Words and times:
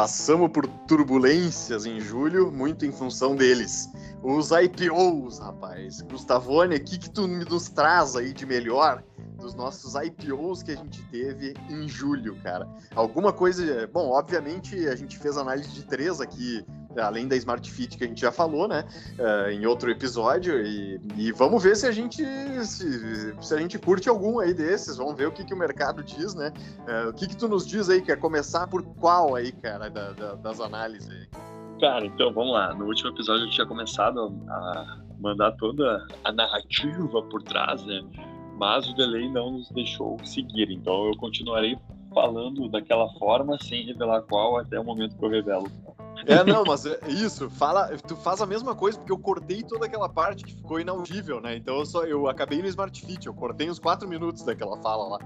Passamos 0.00 0.50
por 0.50 0.66
turbulências 0.88 1.84
em 1.84 2.00
julho, 2.00 2.50
muito 2.50 2.86
em 2.86 2.90
função 2.90 3.36
deles. 3.36 3.86
Os 4.22 4.48
IPOs, 4.50 5.38
rapaz. 5.40 6.00
Gustavone, 6.00 6.76
o 6.76 6.82
que, 6.82 6.96
que 6.96 7.10
tu 7.10 7.26
nos 7.26 7.68
traz 7.68 8.16
aí 8.16 8.32
de 8.32 8.46
melhor 8.46 9.04
dos 9.36 9.54
nossos 9.54 9.94
IPOs 9.94 10.62
que 10.62 10.72
a 10.72 10.76
gente 10.76 11.02
teve 11.10 11.52
em 11.68 11.86
julho, 11.86 12.34
cara? 12.42 12.66
Alguma 12.94 13.30
coisa. 13.30 13.86
Bom, 13.92 14.08
obviamente 14.12 14.88
a 14.88 14.96
gente 14.96 15.18
fez 15.18 15.36
análise 15.36 15.68
de 15.68 15.84
três 15.84 16.18
aqui 16.18 16.64
além 16.96 17.28
da 17.28 17.36
Smart 17.36 17.70
Fit 17.70 17.96
que 17.96 18.04
a 18.04 18.06
gente 18.06 18.20
já 18.20 18.32
falou, 18.32 18.66
né, 18.66 18.84
uh, 19.18 19.50
em 19.50 19.66
outro 19.66 19.90
episódio, 19.90 20.60
e, 20.60 21.00
e, 21.16 21.32
vamos 21.32 21.62
ver 21.62 21.76
se 21.76 21.86
a 21.86 21.92
gente 21.92 22.24
se, 22.64 23.34
se, 23.40 23.54
a 23.54 23.58
gente 23.58 23.78
curte 23.78 24.08
algum 24.08 24.38
aí 24.38 24.52
desses, 24.54 24.96
vamos 24.96 25.14
ver 25.16 25.28
o 25.28 25.32
que, 25.32 25.44
que 25.44 25.54
o 25.54 25.56
mercado 25.56 26.02
diz, 26.02 26.34
né, 26.34 26.52
uh, 26.80 27.10
o 27.10 27.12
que 27.12 27.28
que 27.28 27.36
tu 27.36 27.48
nos 27.48 27.66
diz 27.66 27.88
aí, 27.88 28.00
quer 28.00 28.16
começar 28.16 28.66
por 28.66 28.82
qual 28.82 29.34
aí, 29.34 29.52
cara, 29.52 29.88
da, 29.88 30.12
da, 30.12 30.34
das 30.34 30.60
análises 30.60 31.08
aí? 31.10 31.28
Cara, 31.80 32.04
então 32.04 32.32
vamos 32.32 32.52
lá, 32.52 32.74
no 32.74 32.86
último 32.86 33.10
episódio 33.10 33.46
eu 33.46 33.50
tinha 33.50 33.66
começado 33.66 34.20
a 34.48 34.98
mandar 35.18 35.52
toda 35.52 36.06
a 36.24 36.32
narrativa 36.32 37.22
por 37.22 37.42
trás, 37.42 37.84
né, 37.84 38.02
mas 38.58 38.86
o 38.88 38.94
delay 38.94 39.30
não 39.30 39.52
nos 39.52 39.70
deixou 39.70 40.18
seguir, 40.24 40.70
então 40.70 41.06
eu 41.06 41.16
continuarei 41.16 41.78
falando 42.14 42.68
daquela 42.68 43.08
forma 43.14 43.56
sem 43.58 43.86
revelar 43.86 44.22
qual 44.22 44.58
até 44.58 44.78
o 44.78 44.84
momento 44.84 45.16
que 45.16 45.24
eu 45.24 45.28
revelo. 45.28 45.66
É, 46.26 46.44
não, 46.44 46.64
mas 46.64 46.84
é 46.84 46.98
isso, 47.08 47.48
fala, 47.48 47.88
tu 48.06 48.14
faz 48.16 48.42
a 48.42 48.46
mesma 48.46 48.74
coisa, 48.74 48.98
porque 48.98 49.12
eu 49.12 49.18
cortei 49.18 49.62
toda 49.62 49.86
aquela 49.86 50.08
parte 50.08 50.44
que 50.44 50.54
ficou 50.54 50.78
inaudível, 50.78 51.40
né? 51.40 51.56
Então 51.56 51.78
eu 51.78 51.86
só 51.86 52.04
eu 52.04 52.28
acabei 52.28 52.60
no 52.60 52.68
Smart 52.68 53.00
Fit, 53.00 53.26
eu 53.26 53.32
cortei 53.32 53.70
uns 53.70 53.78
quatro 53.78 54.06
minutos 54.06 54.42
daquela 54.44 54.76
fala 54.82 55.16
lá. 55.16 55.18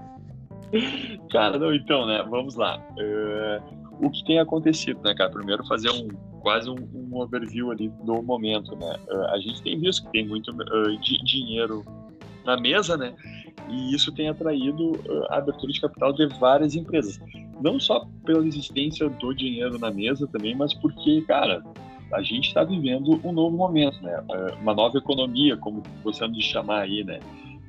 Cara, 1.31 1.59
não, 1.59 1.73
então, 1.73 2.05
né? 2.05 2.23
Vamos 2.29 2.55
lá. 2.55 2.79
Uh, 2.97 4.05
o 4.05 4.09
que 4.09 4.23
tem 4.25 4.39
acontecido, 4.39 5.01
né, 5.01 5.13
cara? 5.15 5.29
Primeiro 5.29 5.65
fazer 5.65 5.89
um 5.89 6.07
quase 6.41 6.69
um, 6.69 6.75
um 6.93 7.17
overview 7.19 7.71
ali 7.71 7.89
do 8.03 8.21
momento, 8.21 8.75
né? 8.75 8.95
Uh, 9.09 9.25
a 9.31 9.39
gente 9.39 9.61
tem 9.63 9.79
visto 9.79 10.03
que 10.05 10.11
tem 10.11 10.27
muito 10.27 10.51
uh, 10.51 10.97
dinheiro 11.23 11.83
na 12.45 12.57
mesa, 12.57 12.95
né? 12.95 13.13
E 13.69 13.93
isso 13.93 14.11
tem 14.11 14.29
atraído 14.29 14.93
a 15.29 15.37
abertura 15.37 15.71
de 15.71 15.81
capital 15.81 16.13
de 16.13 16.27
várias 16.27 16.75
empresas. 16.75 17.19
Não 17.61 17.79
só 17.79 18.05
pela 18.25 18.45
existência 18.45 19.09
do 19.09 19.33
dinheiro 19.33 19.79
na 19.79 19.89
mesa 19.89 20.27
também, 20.27 20.55
mas 20.55 20.73
porque, 20.73 21.21
cara, 21.21 21.63
a 22.13 22.21
gente 22.21 22.47
está 22.47 22.63
vivendo 22.63 23.19
um 23.23 23.31
novo 23.31 23.55
momento, 23.55 24.01
né? 24.01 24.23
É, 24.31 24.53
uma 24.55 24.73
nova 24.73 24.97
economia, 24.97 25.57
como 25.57 25.81
gostamos 26.03 26.37
de 26.37 26.43
chamar 26.43 26.81
aí, 26.81 27.03
né? 27.03 27.19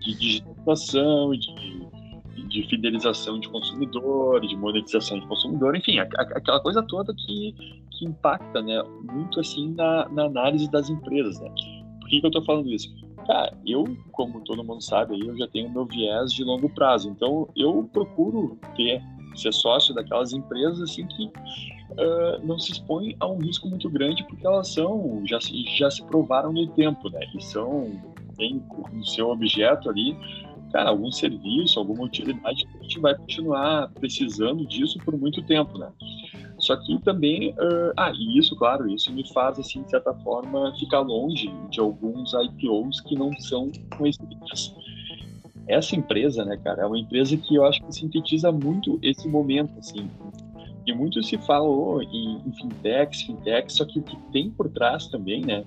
De 0.01 0.15
digitalização, 0.19 1.31
de, 1.33 2.47
de 2.49 2.63
fidelização 2.69 3.41
de 3.41 3.49
consumidor, 3.49 4.41
de 4.47 4.57
monetização 4.57 5.19
de 5.19 5.27
consumidor, 5.27 5.75
enfim, 5.75 5.99
aquela 5.99 6.61
coisa 6.61 6.83
toda 6.83 7.15
que, 7.15 7.55
que 7.93 8.05
impacta, 8.05 8.61
né? 8.61 8.83
Muito 9.11 9.41
assim 9.41 9.73
na, 9.75 10.09
na 10.11 10.25
análise 10.25 10.71
das 10.71 10.91
empresas, 10.91 11.41
né? 11.41 11.51
Por 12.01 12.11
que, 12.11 12.21
que 12.21 12.27
eu 12.27 12.29
estou 12.29 12.45
falando 12.45 12.71
isso? 12.71 12.95
Cara, 13.27 13.53
eu, 13.67 13.85
como 14.13 14.41
todo 14.43 14.63
mundo 14.63 14.81
sabe 14.83 15.19
eu 15.21 15.37
já 15.37 15.49
tenho 15.49 15.71
meu 15.71 15.85
viés 15.85 16.33
de 16.33 16.45
longo 16.45 16.69
prazo. 16.69 17.09
Então, 17.09 17.49
eu 17.57 17.89
procuro 17.93 18.59
ter 18.77 19.03
ser 19.35 19.53
sócio 19.53 19.95
daquelas 19.95 20.33
empresas 20.33 20.81
assim 20.81 21.07
que 21.07 21.27
uh, 21.27 22.45
não 22.45 22.59
se 22.59 22.73
expõem 22.73 23.15
a 23.21 23.27
um 23.27 23.39
risco 23.39 23.69
muito 23.69 23.89
grande 23.91 24.25
porque 24.25 24.47
elas 24.47 24.73
são 24.73 25.23
já 25.27 25.39
já 25.77 25.91
se 25.91 26.03
provaram 26.05 26.53
no 26.53 26.67
tempo, 26.69 27.11
né? 27.11 27.21
E 27.35 27.43
são 27.43 27.93
tem 28.37 28.63
no 28.93 29.05
seu 29.05 29.31
objeto 29.31 29.89
ali, 29.89 30.17
cara, 30.73 30.91
algum 30.91 31.11
serviço, 31.11 31.79
alguma 31.79 32.05
utilidade 32.05 32.67
que 32.67 32.79
a 32.79 32.83
gente 32.83 33.01
vai 33.01 33.15
continuar 33.15 33.91
precisando 33.93 34.67
disso 34.67 34.99
por 35.05 35.17
muito 35.19 35.43
tempo, 35.43 35.79
né? 35.79 35.91
Só 36.67 36.77
que 36.77 36.99
também, 37.03 37.51
uh, 37.51 37.93
ah, 37.97 38.11
e 38.13 38.39
isso, 38.39 38.57
claro, 38.57 38.91
isso 38.91 39.13
me 39.13 39.27
faz, 39.33 39.59
assim, 39.59 39.83
de 39.83 39.91
certa 39.91 40.13
forma, 40.15 40.75
ficar 40.77 41.01
longe 41.01 41.49
de 41.71 41.79
alguns 41.79 42.33
IPOs 42.33 43.01
que 43.03 43.15
não 43.15 43.33
são 43.39 43.71
conhecidos 43.97 44.75
essa 45.69 45.97
empresa, 45.97 46.45
né, 46.45 46.57
cara, 46.63 46.83
é 46.83 46.87
uma 46.87 46.99
empresa 46.99 47.37
que 47.37 47.57
eu 47.57 47.65
acho 47.65 47.83
que 47.85 47.93
sintetiza 47.93 48.53
muito 48.53 48.99
esse 49.03 49.29
momento, 49.29 49.77
assim. 49.79 50.09
E 50.87 50.93
muito 50.93 51.21
se 51.23 51.37
falou 51.39 52.01
em, 52.01 52.41
em 52.47 52.53
fintechs, 52.53 53.23
fintechs, 53.23 53.77
só 53.77 53.85
que 53.85 53.99
o 53.99 54.03
que 54.03 54.17
tem 54.33 54.51
por 54.51 54.69
trás 54.69 55.09
também, 55.09 55.45
né, 55.45 55.65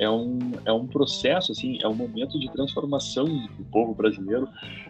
é 0.00 0.10
um, 0.10 0.38
é 0.64 0.72
um 0.72 0.86
processo, 0.86 1.52
assim, 1.52 1.78
é 1.82 1.86
um 1.86 1.94
momento 1.94 2.40
de 2.40 2.50
transformação 2.50 3.26
do 3.26 3.64
povo 3.70 3.94
brasileiro, 3.94 4.48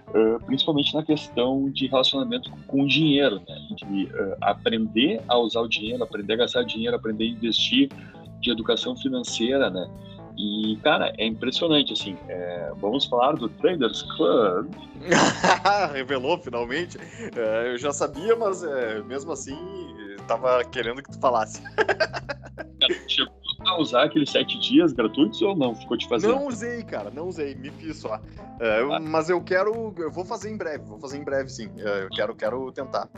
uh, 0.09 0.43
principalmente 0.47 0.95
na 0.95 1.03
questão 1.03 1.69
de 1.69 1.89
relacionamento 1.89 2.51
com 2.69 2.83
o 2.83 2.87
dinheiro, 2.87 3.43
né, 3.47 3.69
de 3.75 4.05
uh, 4.05 4.37
aprender 4.41 5.21
a 5.29 5.37
usar 5.37 5.61
o 5.61 5.69
dinheiro, 5.69 6.03
aprender 6.03 6.35
a 6.35 6.37
gastar 6.37 6.63
dinheiro, 6.63 6.97
aprender 6.97 7.25
a 7.25 7.29
investir, 7.29 7.91
de 8.41 8.51
educação 8.51 8.97
financeira, 8.97 9.69
né, 9.69 9.91
e, 10.39 10.79
cara, 10.83 11.13
é 11.19 11.27
impressionante, 11.27 11.93
assim. 11.93 12.17
É... 12.27 12.73
Vamos 12.77 13.05
falar 13.05 13.33
do 13.35 13.47
Traders 13.47 14.03
Club. 14.17 14.71
Revelou, 15.93 16.39
finalmente. 16.39 16.97
É, 17.37 17.73
eu 17.73 17.77
já 17.77 17.93
sabia, 17.93 18.35
mas 18.37 18.63
é, 18.63 19.03
mesmo 19.03 19.33
assim, 19.33 19.55
tava 20.27 20.65
querendo 20.65 21.03
que 21.03 21.11
tu 21.11 21.21
falasse. 21.21 21.63
Chegou 23.07 23.40
a 23.65 23.79
usar 23.79 24.05
aqueles 24.05 24.31
sete 24.31 24.59
dias 24.59 24.93
gratuitos 24.93 25.41
ou 25.43 25.57
não? 25.57 25.75
Ficou 25.75 25.97
te 25.97 26.09
fazendo? 26.09 26.35
Não 26.35 26.47
usei, 26.47 26.83
cara, 26.83 27.11
não 27.11 27.29
usei, 27.29 27.55
me 27.55 27.71
fiz 27.71 27.99
só. 27.99 28.21
É, 28.59 28.81
eu, 28.81 28.93
ah. 28.93 29.01
Mas 29.01 29.29
eu 29.29 29.41
quero, 29.43 29.95
eu 29.99 30.11
vou 30.11 30.25
fazer 30.25 30.51
em 30.51 30.57
breve, 30.57 30.85
vou 30.85 30.99
fazer 30.99 31.19
em 31.19 31.25
breve, 31.25 31.49
sim. 31.49 31.71
É, 31.79 32.05
eu 32.05 32.09
quero, 32.11 32.35
quero 32.35 32.73
tentar 32.73 33.09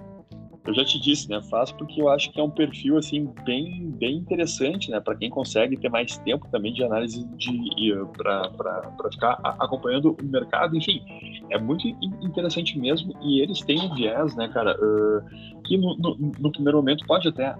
eu 0.66 0.74
já 0.74 0.84
te 0.84 1.00
disse, 1.00 1.28
né? 1.28 1.40
Faço 1.50 1.74
porque 1.76 2.00
eu 2.00 2.08
acho 2.08 2.30
que 2.30 2.38
é 2.38 2.42
um 2.42 2.50
perfil 2.50 2.96
assim 2.96 3.28
bem, 3.44 3.90
bem 3.90 4.16
interessante, 4.16 4.90
né? 4.90 5.00
Para 5.00 5.16
quem 5.16 5.28
consegue 5.28 5.76
ter 5.76 5.88
mais 5.88 6.16
tempo 6.18 6.46
também 6.50 6.72
de 6.72 6.84
análise 6.84 7.24
de 7.36 7.92
para 8.16 9.10
ficar 9.10 9.40
acompanhando 9.58 10.16
o 10.20 10.24
mercado, 10.24 10.76
enfim, 10.76 11.02
é 11.50 11.58
muito 11.58 11.86
interessante 12.22 12.78
mesmo. 12.78 13.12
E 13.22 13.40
eles 13.40 13.60
têm 13.62 13.80
um 13.80 13.94
viés, 13.94 14.36
né, 14.36 14.48
cara, 14.48 14.76
uh, 14.80 15.62
que 15.64 15.76
no, 15.76 15.96
no, 15.96 16.32
no, 16.38 16.52
primeiro 16.52 16.78
momento 16.78 17.04
pode 17.06 17.28
até 17.28 17.56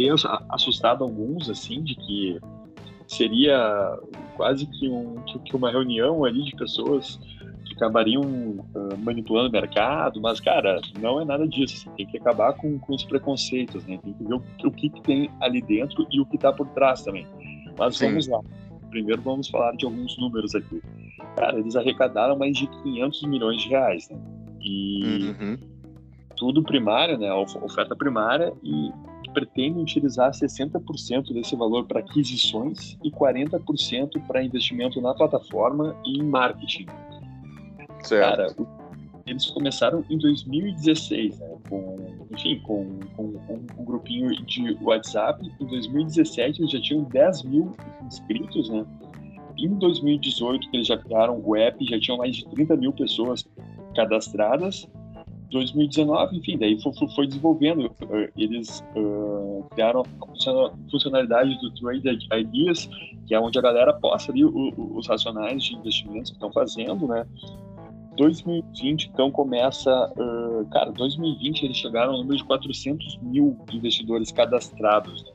ter 0.00 0.14
assustado 0.48 1.04
alguns, 1.04 1.50
assim, 1.50 1.82
de 1.82 1.94
que 1.94 2.40
seria 3.06 3.98
quase 4.36 4.66
que, 4.66 4.88
um, 4.88 5.16
que 5.44 5.54
uma 5.54 5.70
reunião 5.70 6.24
ali 6.24 6.42
de 6.42 6.56
pessoas 6.56 7.20
acabariam 7.76 8.22
uh, 8.22 8.98
manipulando 8.98 9.48
o 9.48 9.52
mercado, 9.52 10.20
mas, 10.20 10.38
cara, 10.38 10.80
não 11.00 11.20
é 11.20 11.24
nada 11.24 11.48
disso. 11.48 11.76
Assim, 11.76 11.96
tem 11.96 12.06
que 12.06 12.18
acabar 12.18 12.52
com, 12.52 12.78
com 12.78 12.94
os 12.94 13.04
preconceitos, 13.04 13.86
né? 13.86 13.98
Tem 14.02 14.12
que 14.12 14.24
ver 14.24 14.34
o, 14.34 14.42
o 14.64 14.70
que, 14.70 14.90
que, 14.90 15.02
tem 15.02 15.30
ali 15.40 15.62
dentro 15.62 16.06
e 16.10 16.20
o 16.20 16.26
que 16.26 16.36
está 16.36 16.52
por 16.52 16.66
trás 16.68 17.02
também. 17.02 17.26
Mas 17.78 17.96
Sim. 17.96 18.08
vamos 18.08 18.26
lá. 18.28 18.40
Primeiro 18.90 19.22
vamos 19.22 19.48
falar 19.48 19.72
de 19.76 19.86
alguns 19.86 20.18
números 20.18 20.54
aqui. 20.54 20.82
Cara, 21.36 21.58
eles 21.58 21.74
arrecadaram 21.74 22.36
mais 22.36 22.56
de 22.56 22.66
500 22.66 23.22
milhões 23.22 23.62
de 23.62 23.68
reais, 23.68 24.10
né? 24.10 24.18
E 24.60 25.34
uhum. 25.40 25.56
tudo 26.36 26.62
primário, 26.62 27.16
né? 27.16 27.32
Oferta 27.32 27.96
primária 27.96 28.52
e 28.62 28.90
pretendem 29.32 29.82
utilizar 29.82 30.30
60% 30.30 31.32
desse 31.32 31.56
valor 31.56 31.86
para 31.86 32.00
aquisições 32.00 32.96
e 33.02 33.10
40% 33.10 34.20
para 34.26 34.42
investimento 34.42 35.00
na 35.00 35.14
plataforma 35.14 35.96
e 36.04 36.18
em 36.18 36.22
marketing. 36.22 36.86
Certo. 38.02 38.64
Cara, 38.64 38.80
eles 39.26 39.46
começaram 39.46 40.04
em 40.10 40.18
2016, 40.18 41.38
né, 41.38 41.48
com, 41.68 41.96
enfim, 42.32 42.60
com, 42.60 42.98
com, 43.16 43.32
com, 43.32 43.60
um 43.78 43.84
grupinho 43.84 44.30
de 44.44 44.76
WhatsApp. 44.82 45.48
Em 45.60 45.66
2017 45.66 46.60
eles 46.60 46.72
já 46.72 46.80
tinham 46.80 47.04
10 47.04 47.44
mil 47.44 47.72
inscritos, 48.04 48.68
né? 48.68 48.84
Em 49.56 49.68
2018 49.74 50.68
eles 50.72 50.86
já 50.86 50.96
criaram 50.96 51.40
o 51.44 51.54
app, 51.54 51.84
já 51.84 52.00
tinham 52.00 52.18
mais 52.18 52.36
de 52.36 52.44
30 52.46 52.76
mil 52.76 52.92
pessoas 52.92 53.46
cadastradas. 53.94 54.88
2019, 55.50 56.36
enfim, 56.38 56.58
daí 56.58 56.80
foi, 56.80 56.92
foi 57.14 57.26
desenvolvendo. 57.26 57.90
Eles 58.36 58.84
uh, 58.96 59.64
criaram 59.70 60.02
a 60.02 60.90
funcionalidade 60.90 61.58
do 61.60 61.70
Trade 61.72 62.28
Ideas, 62.32 62.88
que 63.26 63.34
é 63.34 63.40
onde 63.40 63.58
a 63.58 63.62
galera 63.62 63.92
posta 63.92 64.32
ali 64.32 64.44
os 64.44 65.06
racionais 65.06 65.62
de 65.64 65.76
investimentos 65.76 66.30
que 66.30 66.36
estão 66.36 66.52
fazendo, 66.52 67.06
né? 67.06 67.26
2020, 68.16 69.10
então, 69.12 69.30
começa. 69.30 69.90
Uh, 70.16 70.66
cara, 70.70 70.92
2020 70.92 71.62
eles 71.62 71.76
chegaram 71.76 72.12
ao 72.12 72.18
número 72.18 72.36
de 72.36 72.44
400 72.44 73.18
mil 73.22 73.56
investidores 73.72 74.30
cadastrados. 74.30 75.24
Né? 75.24 75.30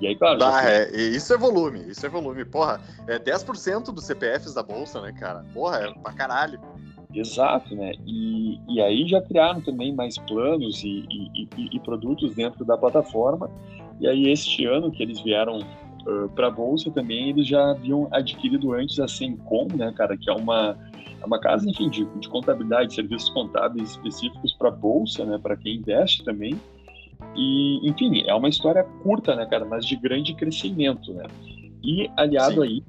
E 0.00 0.06
aí, 0.06 0.16
claro. 0.16 0.42
Ah, 0.42 0.64
é, 0.64 0.90
isso 0.90 1.34
é 1.34 1.36
volume, 1.36 1.80
isso 1.90 2.04
é 2.06 2.08
volume. 2.08 2.44
Porra, 2.46 2.80
é 3.06 3.18
10% 3.18 3.92
dos 3.92 4.04
CPFs 4.06 4.54
da 4.54 4.62
bolsa, 4.62 5.00
né, 5.02 5.12
cara? 5.12 5.44
Porra, 5.52 5.80
é 5.80 5.92
pra 5.92 6.12
caralho. 6.14 6.58
Exato, 7.14 7.74
né? 7.74 7.92
E, 8.06 8.58
e 8.68 8.80
aí 8.80 9.06
já 9.06 9.20
criaram 9.20 9.60
também 9.60 9.92
mais 9.94 10.16
planos 10.16 10.82
e, 10.84 11.04
e, 11.10 11.48
e, 11.56 11.76
e 11.76 11.80
produtos 11.80 12.34
dentro 12.34 12.64
da 12.64 12.78
plataforma. 12.78 13.50
E 14.00 14.06
aí, 14.06 14.28
este 14.28 14.64
ano 14.64 14.90
que 14.90 15.02
eles 15.02 15.20
vieram 15.20 15.58
uh, 15.58 16.28
para 16.34 16.46
a 16.46 16.50
bolsa 16.50 16.90
também, 16.90 17.30
eles 17.30 17.46
já 17.46 17.72
haviam 17.72 18.08
adquirido 18.12 18.72
antes 18.72 18.98
a 19.00 19.08
Sencom, 19.08 19.66
né, 19.74 19.92
cara, 19.96 20.16
que 20.16 20.30
é 20.30 20.32
uma 20.32 20.76
é 21.20 21.26
uma 21.26 21.38
casa, 21.38 21.68
enfim, 21.68 21.90
de, 21.90 22.06
de 22.18 22.28
contabilidade, 22.30 22.94
serviços 22.94 23.28
contábeis 23.28 23.90
específicos 23.90 24.54
para 24.54 24.68
a 24.68 24.72
bolsa, 24.72 25.22
né, 25.24 25.36
para 25.36 25.54
quem 25.54 25.76
investe 25.76 26.24
também. 26.24 26.58
E, 27.36 27.86
enfim, 27.86 28.22
é 28.26 28.34
uma 28.34 28.48
história 28.48 28.82
curta, 29.02 29.36
né, 29.36 29.44
cara, 29.44 29.66
mas 29.66 29.84
de 29.84 29.96
grande 29.96 30.34
crescimento, 30.34 31.12
né? 31.12 31.24
E 31.82 32.10
aliado 32.16 32.62
Sim. 32.62 32.62
aí, 32.62 32.82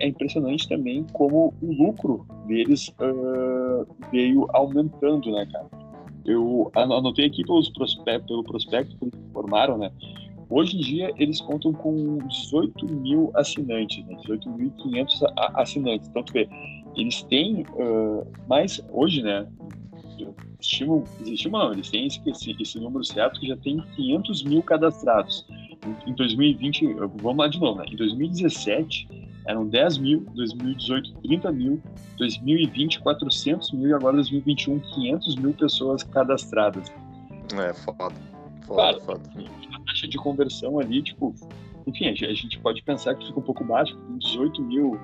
é 0.00 0.08
impressionante 0.08 0.68
também 0.68 1.06
como 1.12 1.54
o 1.62 1.72
lucro 1.72 2.26
deles 2.48 2.88
uh, 2.88 3.86
veio 4.10 4.46
aumentando, 4.52 5.30
né, 5.30 5.46
cara? 5.52 5.66
Eu 6.24 6.70
anotei 6.74 7.26
aqui 7.26 7.44
pelos 7.44 7.70
prospectos, 7.70 8.26
pelo 8.26 8.42
prospecto 8.42 8.96
que 8.98 9.04
eles 9.04 9.32
formaram, 9.32 9.78
né? 9.78 9.90
Hoje 10.50 10.76
em 10.76 10.80
dia, 10.80 11.12
eles 11.16 11.40
contam 11.40 11.72
com 11.72 12.18
18 12.26 12.86
mil 12.86 13.30
assinantes, 13.34 14.04
né? 14.06 14.16
18.500 14.26 15.32
assinantes. 15.54 16.08
Tu 16.08 16.32
vê, 16.32 16.48
eles 16.96 17.22
têm 17.24 17.62
uh, 17.74 18.26
mais, 18.48 18.82
hoje, 18.90 19.22
né? 19.22 19.46
Estimam, 20.60 21.04
estimam 21.24 21.66
não, 21.66 21.72
eles 21.72 21.90
têm 21.90 22.06
esse, 22.06 22.20
esse, 22.28 22.56
esse, 22.60 22.80
número 22.80 23.04
certo 23.04 23.38
que 23.38 23.46
já 23.46 23.56
tem 23.58 23.78
500 23.94 24.42
mil 24.44 24.62
cadastrados. 24.62 25.46
Em, 25.86 26.10
em 26.10 26.14
2020, 26.14 26.94
vamos 27.22 27.36
lá 27.36 27.48
de 27.48 27.60
novo, 27.60 27.78
né? 27.78 27.86
Em 27.90 27.96
2017, 27.96 29.06
eram 29.48 29.66
10 29.66 29.98
mil, 29.98 30.20
2018, 30.34 31.14
30 31.22 31.52
mil, 31.52 31.82
2020, 32.18 33.00
400 33.00 33.72
mil 33.72 33.88
e 33.88 33.94
agora 33.94 34.16
2021, 34.16 34.78
500 34.78 35.36
mil 35.36 35.54
pessoas 35.54 36.02
cadastradas. 36.02 36.92
É, 37.54 37.72
foda. 37.72 38.14
Foda, 38.66 38.82
Cara, 38.82 39.00
foda. 39.00 39.22
A 39.74 39.80
taxa 39.86 40.06
de 40.06 40.18
conversão 40.18 40.78
ali, 40.78 41.02
tipo, 41.02 41.34
enfim, 41.86 42.08
a 42.08 42.14
gente 42.14 42.58
pode 42.58 42.82
pensar 42.82 43.14
que 43.14 43.26
fica 43.26 43.40
um 43.40 43.42
pouco 43.42 43.64
baixo, 43.64 43.96
com 43.96 44.18
18 44.18 44.62
mil 44.62 45.00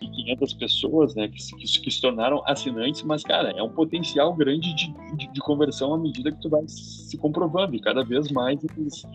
e 0.00 0.08
500 0.08 0.52
pessoas, 0.54 1.14
né, 1.14 1.28
que, 1.28 1.38
que, 1.56 1.80
que, 1.80 1.90
se 1.92 2.00
tornaram 2.00 2.42
assinantes, 2.46 3.02
mas, 3.04 3.22
cara, 3.22 3.50
é 3.50 3.62
um 3.62 3.68
potencial 3.68 4.34
grande 4.34 4.74
de, 4.74 4.92
de, 5.16 5.32
de 5.32 5.40
conversão 5.40 5.94
à 5.94 5.98
medida 5.98 6.32
que 6.32 6.40
tu 6.40 6.48
vai 6.48 6.66
se 6.66 7.16
comprovando, 7.18 7.76
e 7.76 7.80
cada 7.80 8.02
vez 8.02 8.32
mais 8.32 8.58
eles 8.76 9.06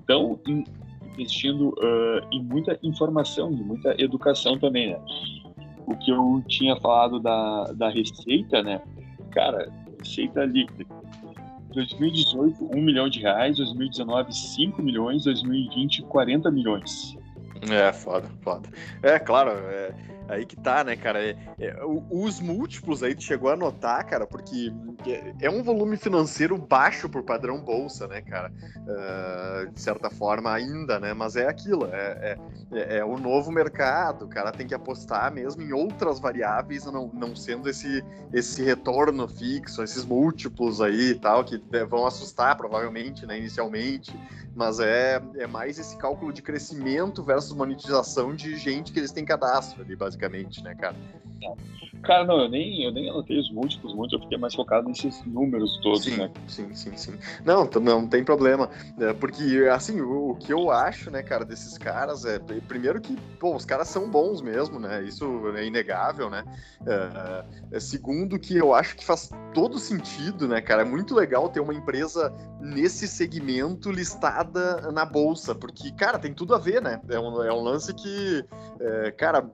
estão 0.00 0.40
investindo 1.18 1.70
uh, 1.70 2.26
em 2.32 2.42
muita 2.42 2.78
informação, 2.82 3.52
em 3.52 3.62
muita 3.62 3.94
educação 4.02 4.58
também, 4.58 4.90
né. 4.90 5.00
O 5.86 5.96
que 5.96 6.10
eu 6.10 6.42
tinha 6.46 6.76
falado 6.76 7.18
da, 7.18 7.72
da 7.72 7.88
receita, 7.88 8.62
né, 8.62 8.80
cara, 9.30 9.70
receita 9.98 10.44
líquida, 10.44 10.86
2018, 11.72 12.64
1 12.64 12.80
milhão 12.80 13.08
de 13.08 13.20
reais, 13.20 13.56
2019, 13.56 14.34
5 14.34 14.82
milhões, 14.82 15.24
2020, 15.24 16.02
40 16.02 16.50
milhões. 16.50 17.16
É, 17.70 17.92
foda, 17.92 18.28
foda. 18.42 18.68
É, 19.02 19.18
claro, 19.18 19.50
é, 19.50 19.94
Aí 20.30 20.46
que 20.46 20.54
tá, 20.54 20.84
né, 20.84 20.94
cara? 20.94 21.20
É, 21.20 21.36
é, 21.58 21.76
os 21.84 22.40
múltiplos 22.40 23.02
aí 23.02 23.16
tu 23.16 23.22
chegou 23.24 23.50
a 23.50 23.56
notar, 23.56 24.06
cara, 24.06 24.24
porque 24.24 24.72
é, 25.04 25.46
é 25.46 25.50
um 25.50 25.60
volume 25.60 25.96
financeiro 25.96 26.56
baixo 26.56 27.08
por 27.08 27.24
padrão 27.24 27.60
bolsa, 27.60 28.06
né, 28.06 28.20
cara? 28.20 28.52
Uh, 28.86 29.72
de 29.72 29.80
certa 29.80 30.08
forma 30.08 30.52
ainda, 30.52 31.00
né? 31.00 31.12
Mas 31.12 31.34
é 31.34 31.48
aquilo, 31.48 31.86
é, 31.92 32.38
é, 32.72 32.98
é, 32.98 33.04
o 33.04 33.18
novo 33.18 33.50
mercado, 33.50 34.24
o 34.24 34.28
cara 34.28 34.52
tem 34.52 34.68
que 34.68 34.74
apostar 34.74 35.32
mesmo 35.32 35.62
em 35.62 35.72
outras 35.72 36.20
variáveis, 36.20 36.84
não, 36.84 37.10
não 37.12 37.34
sendo 37.34 37.68
esse, 37.68 38.04
esse 38.32 38.62
retorno 38.62 39.26
fixo, 39.26 39.82
esses 39.82 40.04
múltiplos 40.04 40.80
aí 40.80 41.10
e 41.10 41.18
tal, 41.18 41.44
que 41.44 41.60
vão 41.88 42.06
assustar 42.06 42.56
provavelmente, 42.56 43.26
né, 43.26 43.36
inicialmente, 43.36 44.16
mas 44.54 44.78
é, 44.78 45.20
é 45.38 45.46
mais 45.48 45.78
esse 45.78 45.96
cálculo 45.96 46.32
de 46.32 46.40
crescimento 46.40 47.22
versus 47.22 47.52
monetização 47.52 48.34
de 48.34 48.56
gente 48.56 48.92
que 48.92 49.00
eles 49.00 49.10
têm 49.10 49.24
cadastro 49.24 49.82
ali, 49.82 49.96
basicamente 49.96 50.19
basicamente, 50.20 50.62
né, 50.62 50.74
cara? 50.74 50.96
Cara, 52.02 52.24
não, 52.24 52.40
eu 52.40 52.48
nem, 52.48 52.82
eu 52.82 52.92
nem 52.92 53.10
anotei 53.10 53.38
os 53.38 53.52
múltiplos 53.52 53.94
muito, 53.94 54.14
eu 54.14 54.20
fiquei 54.20 54.38
mais 54.38 54.54
focado 54.54 54.88
nesses 54.88 55.22
números 55.26 55.78
todos, 55.82 56.04
sim, 56.04 56.16
né? 56.16 56.30
Sim, 56.48 56.74
sim, 56.74 56.96
sim. 56.96 57.18
Não, 57.44 57.68
não 57.80 58.08
tem 58.08 58.24
problema. 58.24 58.70
É, 58.98 59.12
porque, 59.12 59.68
assim, 59.70 60.00
o, 60.00 60.30
o, 60.30 60.34
que 60.34 60.52
eu 60.52 60.70
acho, 60.70 61.10
né, 61.10 61.22
cara, 61.22 61.44
desses 61.44 61.76
caras 61.76 62.24
é, 62.24 62.38
primeiro 62.66 63.00
que, 63.00 63.14
pô, 63.38 63.54
os 63.54 63.66
caras 63.66 63.88
são 63.88 64.08
bons 64.08 64.40
mesmo, 64.40 64.78
né? 64.78 65.02
Isso 65.02 65.24
é 65.54 65.66
inegável, 65.66 66.30
né? 66.30 66.42
É, 67.70 67.78
segundo 67.78 68.38
que 68.38 68.56
eu 68.56 68.74
acho 68.74 68.96
que 68.96 69.04
faz 69.04 69.30
todo 69.52 69.78
sentido, 69.78 70.48
né, 70.48 70.60
cara? 70.62 70.82
É 70.82 70.84
muito 70.84 71.14
legal 71.14 71.50
ter 71.50 71.60
uma 71.60 71.74
empresa 71.74 72.32
nesse 72.60 73.06
segmento 73.06 73.90
listada 73.90 74.90
na 74.90 75.04
bolsa, 75.04 75.54
porque, 75.54 75.90
cara, 75.92 76.18
tem 76.18 76.32
tudo 76.32 76.54
a 76.54 76.58
ver, 76.58 76.80
né? 76.80 77.00
É 77.10 77.18
um, 77.18 77.44
é 77.44 77.52
um 77.52 77.60
lance 77.62 77.92
que, 77.92 78.44
é, 78.80 79.10
cara, 79.10 79.50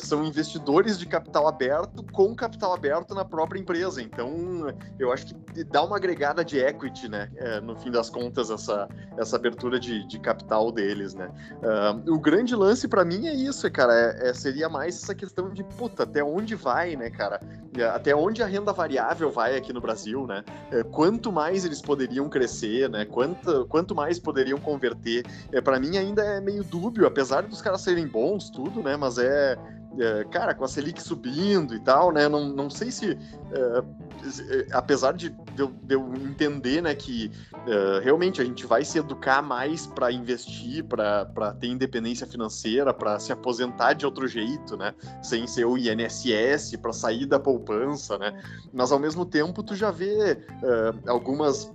são 0.00 0.24
investidores 0.24 0.98
de 0.98 1.01
capital 1.06 1.48
aberto 1.48 2.04
com 2.12 2.34
capital 2.34 2.74
aberto 2.74 3.14
na 3.14 3.24
própria 3.24 3.58
empresa. 3.58 4.02
Então, 4.02 4.66
eu 4.98 5.12
acho 5.12 5.26
que 5.26 5.64
dá 5.64 5.82
uma 5.82 5.96
agregada 5.96 6.44
de 6.44 6.58
equity, 6.58 7.08
né? 7.08 7.30
É, 7.36 7.60
no 7.60 7.76
fim 7.76 7.90
das 7.90 8.10
contas, 8.10 8.50
essa, 8.50 8.88
essa 9.16 9.36
abertura 9.36 9.78
de, 9.78 10.06
de 10.06 10.18
capital 10.18 10.70
deles, 10.72 11.14
né? 11.14 11.30
Uh, 11.62 12.14
o 12.14 12.18
grande 12.18 12.54
lance 12.54 12.88
para 12.88 13.04
mim 13.04 13.26
é 13.26 13.34
isso, 13.34 13.70
cara. 13.70 13.92
É, 13.92 14.30
é, 14.30 14.34
seria 14.34 14.68
mais 14.68 15.02
essa 15.02 15.14
questão 15.14 15.50
de, 15.50 15.62
puta, 15.64 16.02
até 16.02 16.22
onde 16.22 16.54
vai, 16.54 16.96
né, 16.96 17.10
cara? 17.10 17.40
É, 17.76 17.84
até 17.84 18.14
onde 18.14 18.42
a 18.42 18.46
renda 18.46 18.72
variável 18.72 19.30
vai 19.30 19.56
aqui 19.56 19.72
no 19.72 19.80
Brasil, 19.80 20.26
né? 20.26 20.44
É, 20.70 20.82
quanto 20.82 21.32
mais 21.32 21.64
eles 21.64 21.80
poderiam 21.80 22.28
crescer, 22.28 22.88
né? 22.88 23.04
Quanto, 23.04 23.66
quanto 23.66 23.94
mais 23.94 24.18
poderiam 24.18 24.58
converter. 24.58 25.24
É, 25.52 25.60
para 25.60 25.78
mim 25.80 25.96
ainda 25.96 26.22
é 26.22 26.40
meio 26.40 26.62
dúbio, 26.64 27.06
apesar 27.06 27.42
dos 27.42 27.62
caras 27.62 27.80
serem 27.80 28.06
bons, 28.06 28.50
tudo, 28.50 28.82
né? 28.82 28.96
Mas 28.96 29.18
é, 29.18 29.56
é, 29.98 30.24
cara, 30.24 30.54
com 30.54 30.64
a 30.64 30.68
Selic 30.68 31.02
subindo 31.02 31.74
e 31.74 31.80
tal, 31.80 32.12
né? 32.12 32.28
Não, 32.28 32.48
não 32.48 32.70
sei 32.70 32.90
se, 32.90 33.18
é, 33.52 33.84
é 34.56 34.66
apesar 34.72 35.12
de 35.12 35.34
eu, 35.56 35.68
de 35.68 35.94
eu, 35.94 36.14
entender, 36.14 36.82
né, 36.82 36.94
que 36.94 37.30
é, 37.66 38.00
realmente 38.02 38.40
a 38.40 38.44
gente 38.44 38.66
vai 38.66 38.84
se 38.84 38.98
educar 38.98 39.42
mais 39.42 39.86
para 39.86 40.10
investir, 40.10 40.84
para 40.84 41.52
ter 41.58 41.68
independência 41.68 42.26
financeira, 42.26 42.94
para 42.94 43.18
se 43.18 43.32
aposentar 43.32 43.92
de 43.92 44.06
outro 44.06 44.26
jeito, 44.26 44.76
né? 44.76 44.94
Sem 45.22 45.46
ser 45.46 45.64
o 45.64 45.76
INSS, 45.76 46.76
para 46.80 46.92
sair 46.92 47.26
da 47.26 47.38
poupança, 47.38 48.18
né? 48.18 48.42
Mas 48.72 48.92
ao 48.92 48.98
mesmo 48.98 49.24
tempo 49.24 49.62
tu 49.62 49.74
já 49.74 49.90
vê 49.90 50.32
é, 50.32 50.94
algumas, 51.06 51.70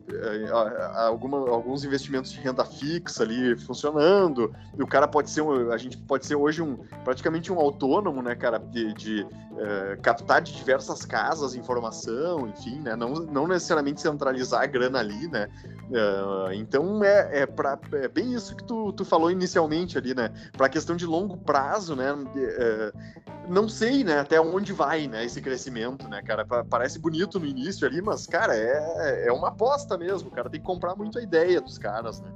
alguma, 0.96 1.50
alguns 1.50 1.84
investimentos 1.84 2.32
de 2.32 2.40
renda 2.40 2.66
fixa 2.66 3.24
ali 3.24 3.58
funcionando. 3.58 4.54
E 4.78 4.84
o 4.84 4.88
cara 4.88 5.08
pode 5.08 5.30
ser, 5.30 5.42
um, 5.42 5.72
a 5.72 5.78
gente 5.78 5.98
pode 5.98 6.26
ser 6.26 6.36
hoje 6.36 6.62
um 6.62 6.78
praticamente 7.04 7.52
um 7.52 7.60
autônomo 7.60 8.22
né, 8.22 8.36
cara, 8.36 8.58
de, 8.58 8.94
de 8.94 9.22
uh, 9.22 10.02
captar 10.02 10.42
de 10.42 10.54
diversas 10.54 11.06
casas 11.06 11.56
informação, 11.56 12.48
enfim, 12.48 12.80
né, 12.80 12.96
não, 12.96 13.14
não 13.14 13.48
necessariamente 13.48 13.67
centralizar 14.02 14.62
a 14.64 14.66
grana 14.66 15.00
ali, 15.00 15.28
né, 15.28 15.50
uh, 15.90 16.52
então 16.54 17.04
é, 17.04 17.42
é, 17.42 17.46
pra, 17.46 17.80
é 17.94 18.08
bem 18.08 18.34
isso 18.34 18.56
que 18.56 18.64
tu, 18.64 18.92
tu 18.94 19.04
falou 19.06 19.32
inicialmente 19.32 19.98
ali, 19.98 20.14
né, 20.14 20.32
para 20.56 20.70
questão 20.70 20.96
de 20.96 21.06
longo 21.06 21.38
prazo, 21.38 21.96
né, 21.96 22.12
uh, 22.14 23.48
não 23.50 23.68
sei, 23.68 24.04
né, 24.04 24.20
até 24.20 24.40
onde 24.40 24.74
vai, 24.74 25.08
né, 25.08 25.26
esse 25.26 25.42
crescimento, 25.42 26.08
né, 26.08 26.22
cara, 26.22 26.46
parece 26.46 27.00
bonito 27.00 27.40
no 27.40 27.46
início 27.46 27.88
ali, 27.88 28.02
mas, 28.02 28.26
cara, 28.28 28.56
é, 28.56 29.28
é 29.28 29.32
uma 29.32 29.50
aposta 29.50 29.98
mesmo, 29.98 30.30
cara, 30.32 30.50
tem 30.50 30.60
que 30.60 30.66
comprar 30.66 30.96
muito 30.96 31.18
a 31.18 31.22
ideia 31.22 31.62
dos 31.62 31.78
caras, 31.78 32.22
né. 32.22 32.30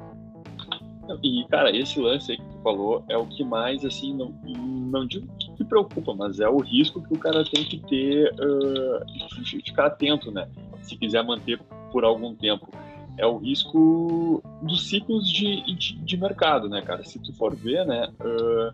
E, 1.23 1.45
cara, 1.50 1.75
esse 1.75 2.00
lance 2.00 2.31
aí 2.31 2.38
que 2.38 2.43
tu 2.43 2.61
falou 2.61 3.03
é 3.09 3.17
o 3.17 3.25
que 3.25 3.43
mais, 3.43 3.83
assim, 3.83 4.13
não, 4.13 4.33
não 4.45 5.05
digo 5.05 5.27
que 5.57 5.63
preocupa, 5.63 6.13
mas 6.13 6.39
é 6.39 6.47
o 6.47 6.59
risco 6.59 7.01
que 7.01 7.13
o 7.13 7.17
cara 7.17 7.43
tem 7.43 7.65
que 7.65 7.79
ter, 7.88 8.31
uh, 8.33 9.65
ficar 9.65 9.88
atento, 9.88 10.31
né? 10.31 10.47
Se 10.81 10.97
quiser 10.97 11.23
manter 11.23 11.59
por 11.91 12.03
algum 12.03 12.35
tempo. 12.35 12.67
É 13.17 13.25
o 13.25 13.38
risco 13.38 14.41
dos 14.63 14.89
ciclos 14.89 15.29
de, 15.29 15.61
de, 15.75 15.95
de 15.97 16.17
mercado, 16.17 16.69
né, 16.69 16.81
cara? 16.81 17.03
Se 17.03 17.19
tu 17.19 17.33
for 17.33 17.55
ver, 17.55 17.85
né, 17.85 18.07
uh, 18.21 18.71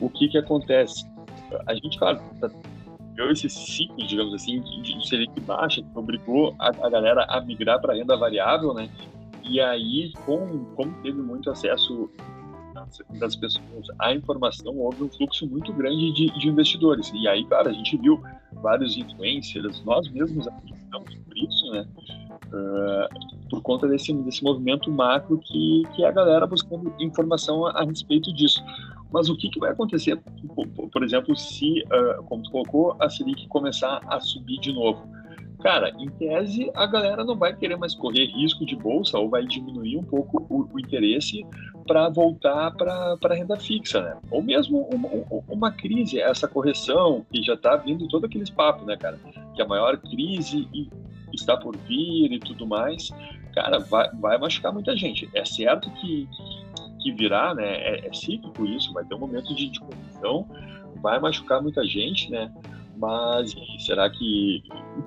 o 0.00 0.10
que 0.10 0.28
que 0.28 0.38
acontece? 0.38 1.06
A 1.66 1.74
gente, 1.74 1.98
claro, 1.98 2.20
tá, 2.40 2.50
esse 3.30 3.48
ciclo, 3.48 4.06
digamos 4.06 4.34
assim, 4.34 4.60
de, 4.60 4.98
de 4.98 5.08
Selic 5.08 5.40
baixa, 5.40 5.82
que 5.82 5.98
obrigou 5.98 6.54
a, 6.58 6.68
a 6.68 6.90
galera 6.90 7.24
a 7.28 7.40
migrar 7.40 7.80
para 7.80 7.94
renda 7.94 8.16
variável, 8.16 8.72
né? 8.74 8.88
E 9.42 9.60
aí, 9.60 10.12
com, 10.24 10.64
como 10.76 10.92
teve 11.02 11.20
muito 11.20 11.50
acesso 11.50 12.10
das 13.18 13.36
pessoas 13.36 13.86
à 13.98 14.14
informação, 14.14 14.76
houve 14.78 15.04
um 15.04 15.08
fluxo 15.08 15.46
muito 15.46 15.72
grande 15.72 16.12
de, 16.12 16.38
de 16.38 16.48
investidores. 16.48 17.10
E 17.14 17.28
aí, 17.28 17.44
cara, 17.46 17.70
a 17.70 17.72
gente 17.72 17.96
viu 17.96 18.22
vários 18.52 18.96
influencers, 18.96 19.82
nós 19.84 20.08
mesmos 20.10 20.46
acreditamos 20.46 21.14
por 21.14 21.36
isso, 21.36 21.70
né? 21.72 21.86
Uh, 22.48 23.48
por 23.50 23.62
conta 23.62 23.86
desse, 23.86 24.12
desse 24.12 24.42
movimento 24.42 24.90
macro 24.90 25.38
que, 25.38 25.82
que 25.94 26.04
a 26.04 26.10
galera 26.10 26.46
buscando 26.46 26.94
informação 26.98 27.66
a, 27.66 27.70
a 27.72 27.84
respeito 27.84 28.32
disso. 28.32 28.62
Mas 29.10 29.28
o 29.28 29.36
que, 29.36 29.48
que 29.48 29.58
vai 29.58 29.70
acontecer, 29.70 30.18
por, 30.54 30.66
por 30.66 31.02
exemplo, 31.02 31.34
se, 31.36 31.82
uh, 31.82 32.22
como 32.24 32.42
tu 32.42 32.50
colocou, 32.50 32.96
a 32.98 33.08
Selic 33.08 33.46
começar 33.48 34.00
a 34.06 34.20
subir 34.20 34.58
de 34.60 34.72
novo? 34.72 35.06
Cara, 35.62 35.90
em 35.98 36.08
tese, 36.08 36.70
a 36.74 36.86
galera 36.86 37.24
não 37.24 37.36
vai 37.36 37.54
querer 37.54 37.76
mais 37.76 37.94
correr 37.94 38.26
risco 38.26 38.64
de 38.64 38.76
bolsa 38.76 39.18
ou 39.18 39.28
vai 39.28 39.44
diminuir 39.44 39.96
um 39.96 40.02
pouco 40.02 40.46
o, 40.48 40.68
o 40.72 40.80
interesse 40.80 41.44
para 41.86 42.08
voltar 42.08 42.70
para 42.72 43.16
a 43.22 43.34
renda 43.34 43.56
fixa, 43.56 44.00
né? 44.00 44.16
Ou 44.30 44.42
mesmo 44.42 44.88
uma, 44.92 45.08
uma, 45.48 45.72
crise, 45.72 46.20
essa 46.20 46.46
correção 46.46 47.24
que 47.32 47.42
já 47.42 47.54
está 47.54 47.76
vindo 47.76 48.06
todo 48.08 48.26
aqueles 48.26 48.50
papos, 48.50 48.86
né, 48.86 48.96
cara? 48.96 49.18
Que 49.54 49.62
a 49.62 49.66
maior 49.66 49.96
crise 49.98 50.68
está 51.32 51.56
por 51.56 51.76
vir 51.76 52.32
e 52.32 52.38
tudo 52.38 52.66
mais. 52.66 53.10
cara, 53.54 53.78
vai, 53.78 54.08
vai 54.16 54.38
machucar 54.38 54.72
muita 54.72 54.96
gente. 54.96 55.28
É 55.34 55.44
certo 55.44 55.90
que, 55.92 56.28
que 57.00 57.12
virá, 57.12 57.54
né? 57.54 57.64
É, 57.64 58.08
é 58.08 58.12
cíclico 58.12 58.64
isso, 58.66 58.92
vai 58.92 59.04
ter 59.04 59.14
um 59.14 59.18
momento 59.18 59.54
de, 59.54 59.68
de 59.68 59.80
confusão, 59.80 60.46
vai 61.00 61.18
machucar 61.18 61.62
muita 61.62 61.84
gente, 61.86 62.30
né? 62.30 62.52
Mas 62.98 63.54
será 63.78 64.10
que, 64.10 64.62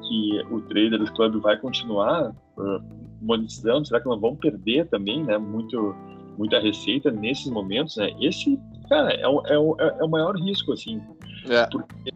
que 0.08 0.42
o 0.50 0.62
Traders 0.62 1.10
Club 1.12 1.42
vai 1.42 1.58
continuar 1.58 2.32
uh, 2.58 2.82
monetizando? 3.22 3.86
Será 3.86 4.00
que 4.00 4.08
nós 4.08 4.20
vamos 4.20 4.40
perder 4.40 4.88
também, 4.88 5.24
né? 5.24 5.38
Muito, 5.38 5.94
muita 6.38 6.60
receita 6.60 7.12
nesses 7.12 7.52
momentos, 7.52 7.98
né? 7.98 8.12
Esse, 8.20 8.58
cara, 8.88 9.14
é 9.14 9.28
o, 9.28 9.46
é 9.46 9.60
o, 9.60 9.76
é 9.80 10.04
o 10.04 10.10
maior 10.10 10.36
risco, 10.36 10.72
assim. 10.72 11.02
É. 11.50 11.66
Porque 11.68 12.14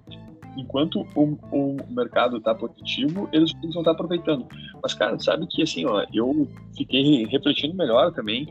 enquanto 0.58 1.06
o, 1.14 1.38
o 1.52 1.78
mercado 1.90 2.38
está 2.38 2.56
positivo, 2.56 3.28
eles 3.34 3.52
precisam 3.52 3.82
estar 3.82 3.92
aproveitando. 3.92 4.48
Mas, 4.82 4.94
cara, 4.94 5.20
sabe 5.20 5.46
que, 5.48 5.62
assim, 5.62 5.86
ó, 5.86 6.06
eu 6.14 6.48
fiquei 6.78 7.26
refletindo 7.26 7.76
melhor 7.76 8.14
também. 8.14 8.48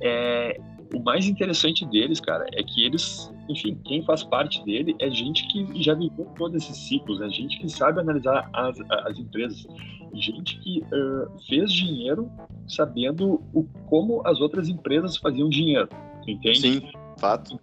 É, 0.00 0.60
o 0.94 1.02
mais 1.02 1.26
interessante 1.26 1.84
deles, 1.86 2.20
cara, 2.20 2.46
é 2.52 2.62
que 2.62 2.84
eles, 2.84 3.32
enfim, 3.48 3.78
quem 3.84 4.02
faz 4.02 4.22
parte 4.22 4.64
dele 4.64 4.96
é 4.98 5.10
gente 5.10 5.46
que 5.48 5.82
já 5.82 5.94
viveu 5.94 6.26
todos 6.36 6.62
esses 6.62 6.76
ciclos, 6.76 7.20
é 7.20 7.28
gente 7.28 7.58
que 7.58 7.68
sabe 7.68 8.00
analisar 8.00 8.48
as, 8.52 8.80
as 9.06 9.18
empresas, 9.18 9.66
gente 10.14 10.58
que 10.58 10.80
uh, 10.80 11.30
fez 11.48 11.72
dinheiro 11.72 12.30
sabendo 12.66 13.42
o, 13.54 13.64
como 13.86 14.26
as 14.26 14.40
outras 14.40 14.68
empresas 14.68 15.16
faziam 15.16 15.48
dinheiro, 15.48 15.88
entende? 16.26 16.60
Sim, 16.60 16.82
fato. 17.18 17.58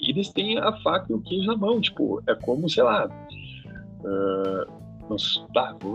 Eles 0.00 0.28
têm 0.28 0.58
a 0.58 0.72
faca 0.82 1.06
e 1.10 1.14
o 1.14 1.20
queijo 1.20 1.46
na 1.46 1.56
mão, 1.56 1.80
tipo, 1.80 2.22
é 2.26 2.34
como, 2.34 2.68
sei 2.68 2.82
lá, 2.82 3.06
uh, 3.06 4.81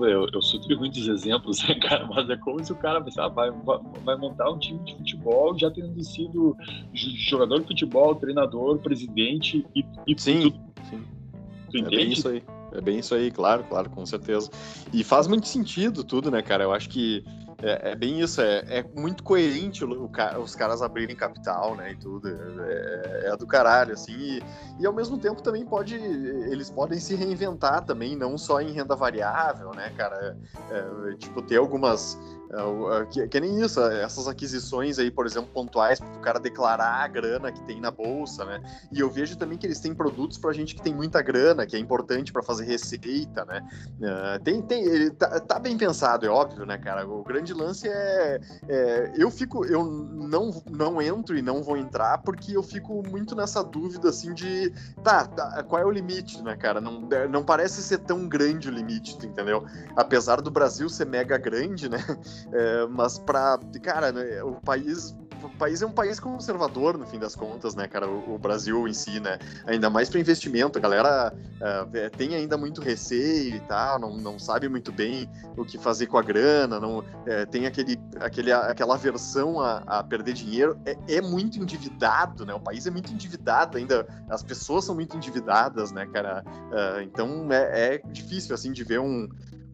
eu, 0.03 0.27
eu 0.33 0.41
sou 0.41 0.59
ruim 0.75 0.89
dos 0.89 1.07
exemplos, 1.07 1.63
né, 1.67 1.75
cara? 1.75 2.05
Mas 2.07 2.29
é 2.29 2.37
como 2.37 2.63
se 2.63 2.71
o 2.71 2.75
cara 2.75 3.01
pensar, 3.01 3.27
vai, 3.29 3.51
vai 4.03 4.17
montar 4.17 4.49
um 4.49 4.57
time 4.57 4.79
de 4.83 4.95
futebol 4.95 5.57
já 5.57 5.69
tendo 5.71 6.01
sido 6.03 6.55
jogador 6.93 7.59
de 7.59 7.67
futebol, 7.67 8.15
treinador, 8.15 8.79
presidente 8.79 9.65
e, 9.75 9.85
e 10.07 10.19
sim, 10.19 10.41
tudo. 10.41 10.59
Sim. 10.89 11.03
Tu 11.71 11.77
entende? 11.77 11.95
É 11.95 11.97
bem 11.97 12.11
isso 12.11 12.27
aí. 12.27 12.43
É 12.73 12.81
bem 12.81 12.99
isso 12.99 13.15
aí, 13.15 13.31
claro, 13.31 13.63
claro, 13.63 13.89
com 13.89 14.05
certeza. 14.05 14.49
E 14.93 15.03
faz 15.03 15.27
muito 15.27 15.47
sentido 15.47 16.03
tudo, 16.03 16.29
né, 16.29 16.41
cara? 16.41 16.63
Eu 16.63 16.71
acho 16.71 16.89
que 16.89 17.23
é, 17.61 17.91
é 17.91 17.95
bem 17.95 18.21
isso, 18.21 18.39
é, 18.41 18.63
é 18.67 18.85
muito 18.95 19.23
coerente 19.23 19.83
o, 19.83 20.05
o, 20.05 20.41
os 20.41 20.55
caras 20.55 20.81
abrirem 20.81 21.15
capital, 21.15 21.75
né, 21.75 21.91
e 21.91 21.95
tudo, 21.95 22.27
é, 22.27 23.25
é, 23.25 23.29
é 23.33 23.37
do 23.37 23.47
caralho, 23.47 23.93
assim, 23.93 24.13
e, 24.13 24.43
e, 24.79 24.85
ao 24.85 24.93
mesmo 24.93 25.17
tempo 25.17 25.41
também 25.41 25.65
pode, 25.65 25.95
eles 25.95 26.69
podem 26.69 26.99
se 26.99 27.15
reinventar 27.15 27.83
também, 27.83 28.15
não 28.15 28.37
só 28.37 28.61
em 28.61 28.71
renda 28.71 28.95
variável, 28.95 29.71
né, 29.71 29.91
cara, 29.97 30.37
é, 30.69 31.15
tipo, 31.15 31.41
ter 31.41 31.57
algumas 31.57 32.17
é, 32.17 32.36
que, 33.11 33.27
que, 33.27 33.39
nem 33.39 33.61
isso, 33.61 33.81
essas 33.81 34.27
aquisições 34.27 34.99
aí, 34.99 35.11
por 35.11 35.25
exemplo, 35.25 35.49
pontuais, 35.53 35.99
para 35.99 36.17
o 36.17 36.19
cara 36.19 36.39
declarar 36.39 37.03
a 37.03 37.07
grana 37.07 37.51
que 37.51 37.61
tem 37.63 37.81
na 37.81 37.91
bolsa, 37.91 38.45
né? 38.45 38.61
E 38.91 38.99
eu 38.99 39.09
vejo 39.09 39.37
também 39.37 39.57
que 39.57 39.65
eles 39.65 39.79
têm 39.79 39.93
produtos 39.93 40.37
para 40.37 40.53
gente 40.53 40.75
que 40.75 40.81
tem 40.81 40.93
muita 40.93 41.21
grana, 41.21 41.65
que 41.65 41.75
é 41.75 41.79
importante 41.79 42.31
para 42.31 42.41
fazer 42.41 42.65
receita, 42.65 43.45
né? 43.45 43.67
Tem, 44.43 44.61
tem, 44.61 44.83
ele 44.83 45.09
tá, 45.11 45.39
tá, 45.39 45.59
bem 45.59 45.77
pensado, 45.77 46.25
é 46.25 46.29
óbvio, 46.29 46.65
né, 46.65 46.77
cara? 46.77 47.07
O 47.07 47.23
grande 47.23 47.53
lance 47.53 47.87
é, 47.87 48.39
é, 48.67 49.13
eu 49.17 49.29
fico, 49.29 49.65
eu 49.65 49.83
não, 49.85 50.51
não 50.69 51.01
entro 51.01 51.37
e 51.37 51.41
não 51.41 51.61
vou 51.61 51.77
entrar 51.77 52.19
porque 52.19 52.55
eu 52.55 52.63
fico 52.63 53.03
muito 53.07 53.35
nessa 53.35 53.63
dúvida 53.63 54.09
assim 54.09 54.33
de, 54.33 54.71
tá, 55.03 55.25
tá 55.25 55.63
qual 55.63 55.81
é 55.81 55.85
o 55.85 55.91
limite, 55.91 56.41
né, 56.41 56.55
cara? 56.55 56.79
Não, 56.79 57.07
não 57.29 57.43
parece 57.43 57.81
ser 57.81 57.99
tão 57.99 58.27
grande 58.27 58.69
o 58.69 58.71
limite, 58.71 59.17
entendeu? 59.25 59.65
Apesar 59.95 60.41
do 60.41 60.49
Brasil 60.49 60.89
ser 60.89 61.05
mega 61.05 61.37
grande, 61.37 61.89
né? 61.89 61.97
É, 62.51 62.87
mas 62.87 63.19
para 63.19 63.59
cara, 63.81 64.11
né, 64.11 64.43
o 64.43 64.53
país 64.53 65.15
o 65.43 65.49
país 65.49 65.81
é 65.81 65.85
um 65.85 65.91
país 65.91 66.19
conservador, 66.19 66.97
no 66.97 67.05
fim 67.05 67.19
das 67.19 67.35
contas, 67.35 67.75
né, 67.75 67.87
cara? 67.87 68.07
O, 68.07 68.35
o 68.35 68.37
Brasil 68.37 68.87
em 68.87 68.93
si, 68.93 69.19
né? 69.19 69.37
Ainda 69.65 69.89
mais 69.89 70.09
para 70.09 70.19
investimento. 70.19 70.77
A 70.77 70.81
galera 70.81 71.33
uh, 71.33 72.17
tem 72.17 72.35
ainda 72.35 72.57
muito 72.57 72.81
receio 72.81 73.55
e 73.55 73.59
tal, 73.61 73.99
não, 73.99 74.17
não 74.17 74.39
sabe 74.39 74.67
muito 74.67 74.91
bem 74.91 75.29
o 75.55 75.63
que 75.63 75.77
fazer 75.77 76.07
com 76.07 76.17
a 76.17 76.21
grana, 76.21 76.79
não 76.79 77.03
é, 77.25 77.45
tem 77.45 77.65
aquele, 77.65 77.99
aquele, 78.19 78.51
aquela 78.51 78.95
aversão 78.95 79.59
a, 79.59 79.77
a 79.85 80.03
perder 80.03 80.33
dinheiro. 80.33 80.79
É, 80.85 80.97
é, 81.15 81.21
muito 81.21 81.59
endividado, 81.59 82.45
né? 82.45 82.53
O 82.53 82.59
país 82.59 82.87
é 82.87 82.91
muito 82.91 83.11
endividado 83.11 83.77
ainda, 83.77 84.07
as 84.29 84.43
pessoas 84.43 84.85
são 84.85 84.95
muito 84.95 85.15
endividadas, 85.15 85.91
né, 85.91 86.05
cara? 86.07 86.43
Uh, 86.47 87.01
então 87.01 87.47
é, 87.51 87.95
é 87.95 88.01
difícil, 88.11 88.53
assim, 88.53 88.71
de 88.71 88.83
ver 88.83 88.99
um, 88.99 89.27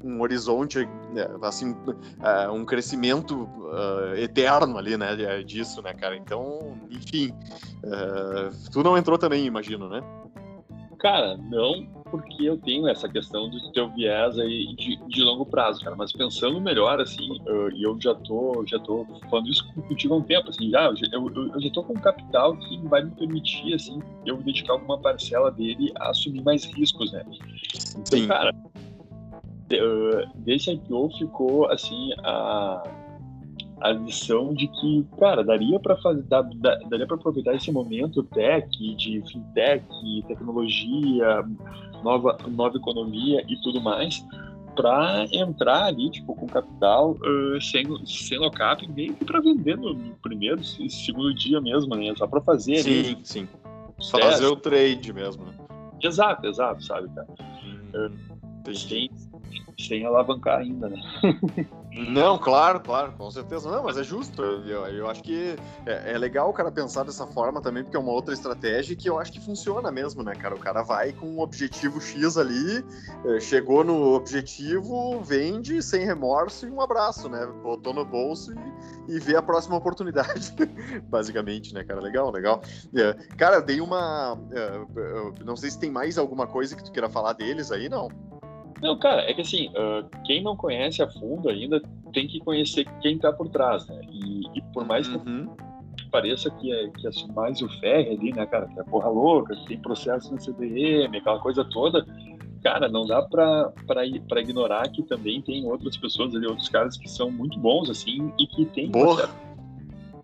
um 0.04 0.22
horizonte, 0.22 0.86
né, 1.14 1.28
assim, 1.42 1.72
uh, 1.72 2.52
um 2.52 2.66
crescimento 2.66 3.44
uh, 3.44 4.16
eterno 4.18 4.78
ali, 4.78 4.98
né, 4.98 5.16
disso, 5.44 5.82
né, 5.82 5.94
cara? 5.94 6.16
Então, 6.18 6.78
enfim, 6.92 7.32
uh, 7.84 8.72
tu 8.72 8.84
não 8.84 8.98
entrou 8.98 9.18
também, 9.18 9.46
imagino, 9.46 9.88
né? 9.88 10.02
Cara, 11.00 11.36
não, 11.36 11.86
porque 12.10 12.46
eu 12.46 12.58
tenho 12.58 12.88
essa 12.88 13.10
questão 13.10 13.50
do 13.50 13.72
teu 13.74 13.90
viés 13.90 14.40
aí 14.40 14.74
de, 14.76 14.96
de 15.08 15.22
longo 15.22 15.46
prazo, 15.46 15.84
cara. 15.84 15.98
Mas 15.98 16.14
pensando 16.14 16.62
melhor, 16.62 17.02
assim, 17.02 17.28
e 17.76 17.84
eu 17.84 18.00
já 18.00 18.16
tô, 18.16 18.64
já 18.66 18.80
tô 18.80 19.06
falando 19.30 19.50
isso 19.50 19.68
contigo 19.74 20.14
há 20.14 20.18
um 20.18 20.22
tempo, 20.22 20.50
assim, 20.50 20.70
já, 20.70 20.86
eu, 21.12 21.30
eu, 21.36 21.48
eu 21.54 21.60
já 21.60 21.70
tô 21.72 21.84
com 21.84 21.92
um 21.92 22.00
capital 22.00 22.56
que 22.56 22.78
vai 22.88 23.04
me 23.04 23.12
permitir, 23.12 23.74
assim, 23.74 24.00
eu 24.26 24.38
dedicar 24.38 24.74
alguma 24.74 24.98
parcela 24.98 25.52
dele 25.52 25.92
a 25.98 26.12
assumir 26.12 26.42
mais 26.42 26.64
riscos, 26.64 27.12
né? 27.12 27.26
Então, 27.98 28.20
Sim. 28.20 28.28
cara, 28.28 28.54
desse 30.36 30.72
IPO 30.72 31.10
ficou 31.18 31.72
assim 31.72 32.12
a, 32.24 32.84
a 33.82 33.92
lição 33.92 34.54
de 34.54 34.68
que, 34.68 35.06
cara, 35.20 35.44
daria 35.44 35.80
para 35.80 35.98
fazer, 35.98 36.24
daria 36.24 37.06
para 37.06 37.16
aproveitar 37.16 37.54
esse 37.56 37.72
momento 37.72 38.24
tech, 38.24 38.68
de 38.96 39.22
fintech, 39.30 39.84
tecnologia, 40.28 41.44
nova, 42.04 42.38
nova 42.48 42.78
economia 42.78 43.44
e 43.48 43.62
tudo 43.62 43.82
mais, 43.82 44.26
para 44.76 45.26
entrar 45.32 45.86
ali, 45.86 46.10
tipo, 46.10 46.36
com 46.36 46.48
capital 46.48 47.12
uh, 47.12 47.62
sem, 47.62 47.86
sem 48.06 48.38
lock-up, 48.40 48.88
meio 48.92 49.14
que 49.14 49.26
para 49.26 49.40
vender 49.40 49.78
no, 49.78 49.94
no, 49.94 50.16
primeiro, 50.16 50.64
segundo 50.64 51.34
dia 51.34 51.62
mesmo, 51.62 51.96
né? 51.96 52.14
Só 52.16 52.28
para 52.28 52.42
fazer 52.42 52.78
sim, 52.78 52.90
ali. 52.90 53.06
Sim, 53.06 53.18
sim. 53.24 53.48
Só 54.00 54.18
fazer 54.18 54.46
o 54.46 54.56
trade 54.56 55.14
mesmo. 55.14 55.46
Né? 55.46 55.54
Exato, 56.02 56.48
exato, 56.48 56.84
sabe, 56.84 57.08
cara? 57.14 57.28
Hum, 57.94 58.16
uh, 58.68 58.88
tem, 58.90 59.10
sem 59.78 60.06
alavancar 60.06 60.60
ainda, 60.60 60.90
né? 60.90 60.98
Não, 61.96 62.40
claro, 62.40 62.80
claro, 62.80 63.12
com 63.14 63.30
certeza. 63.30 63.70
Não, 63.70 63.84
mas 63.84 63.98
é 63.98 64.04
justo. 64.04 64.42
Eu, 64.42 64.88
eu 64.88 65.10
acho 65.10 65.22
que 65.22 65.56
é, 65.86 66.14
é, 66.14 66.18
legal 66.18 66.50
o 66.50 66.54
cara 66.54 66.72
pensar 66.72 67.04
dessa 67.04 67.28
forma 67.28 67.62
também, 67.62 67.84
porque 67.84 67.96
é 67.96 68.00
uma 68.00 68.12
outra 68.12 68.34
estratégia 68.34 68.96
que 68.96 69.08
eu 69.08 69.20
acho 69.20 69.32
que 69.32 69.40
funciona 69.40 69.92
mesmo, 69.92 70.24
né, 70.24 70.34
cara? 70.34 70.56
O 70.56 70.60
cara 70.60 70.82
vai 70.82 71.14
com 71.14 71.28
um 71.28 71.40
objetivo 71.40 72.02
X 72.02 72.38
ali, 72.38 72.84
é, 73.26 73.40
chegou 73.40 73.84
no 73.84 74.14
objetivo, 74.14 75.22
vende 75.22 75.82
sem 75.84 76.04
remorso 76.04 76.66
e 76.68 76.72
um 76.72 76.82
abraço, 76.82 77.30
né? 77.30 77.46
Botou 77.62 77.94
no 77.94 78.04
bolso 78.04 78.54
e, 79.08 79.16
e 79.16 79.20
vê 79.20 79.36
a 79.36 79.42
próxima 79.42 79.76
oportunidade, 79.76 80.54
basicamente, 81.08 81.74
né, 81.76 81.84
cara? 81.84 82.02
Legal, 82.02 82.32
legal. 82.32 82.62
É, 82.96 83.14
cara, 83.38 83.60
dei 83.60 83.80
uma. 83.80 84.40
É, 84.52 85.44
não 85.44 85.56
sei 85.56 85.70
se 85.70 85.80
tem 85.80 85.92
mais 85.92 86.18
alguma 86.18 86.48
coisa 86.48 86.76
que 86.76 86.84
tu 86.84 86.92
queira 86.92 87.10
falar 87.10 87.34
deles 87.34 87.72
aí, 87.72 87.88
não. 87.88 88.10
Não, 88.84 88.98
cara, 88.98 89.22
é 89.22 89.34
que 89.34 89.40
assim, 89.40 89.70
uh, 89.70 90.06
quem 90.26 90.44
não 90.44 90.58
conhece 90.58 91.02
a 91.02 91.10
fundo 91.10 91.48
ainda 91.48 91.82
tem 92.12 92.28
que 92.28 92.38
conhecer 92.42 92.86
quem 93.02 93.18
tá 93.18 93.32
por 93.32 93.48
trás, 93.48 93.88
né? 93.88 94.02
E, 94.12 94.42
e 94.54 94.62
por 94.74 94.86
mais 94.86 95.08
uhum. 95.08 95.48
que 95.96 96.10
pareça 96.10 96.52
que 96.52 96.70
é, 96.70 96.90
que 96.90 97.08
é 97.08 97.12
mais 97.34 97.62
o 97.62 97.70
ferro 97.80 98.12
ali, 98.12 98.34
né, 98.34 98.46
cara, 98.46 98.68
que 98.68 98.78
é 98.78 98.84
porra 98.84 99.08
louca, 99.08 99.56
que 99.56 99.68
tem 99.68 99.80
processo 99.80 100.34
no 100.34 100.42
CDM, 100.42 101.16
aquela 101.16 101.40
coisa 101.40 101.64
toda, 101.64 102.06
cara, 102.62 102.90
não 102.90 103.06
dá 103.06 103.22
pra, 103.22 103.72
pra, 103.88 104.02
pra 104.28 104.42
ignorar 104.42 104.90
que 104.90 105.02
também 105.04 105.42
tem 105.42 105.66
outras 105.66 105.96
pessoas 105.96 106.36
ali, 106.36 106.46
outros 106.46 106.68
caras 106.68 106.98
que 106.98 107.10
são 107.10 107.32
muito 107.32 107.58
bons, 107.58 107.90
assim, 107.90 108.34
e 108.38 108.46
que 108.46 108.66
tem 108.66 108.92
uma 108.94 109.16
certa, 109.16 109.36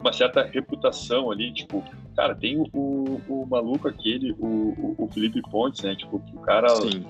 uma 0.02 0.14
certa, 0.14 0.44
reputação 0.44 1.32
ali, 1.32 1.54
tipo, 1.54 1.82
cara, 2.14 2.36
tem 2.36 2.58
o, 2.58 2.68
o, 2.74 3.22
o 3.30 3.48
maluco 3.50 3.88
aquele, 3.88 4.34
o, 4.34 4.96
o, 4.98 5.08
Felipe 5.08 5.42
Pontes, 5.44 5.82
né, 5.82 5.96
tipo, 5.96 6.20
que 6.20 6.36
o 6.36 6.42
cara... 6.42 6.68
Sim 6.76 7.06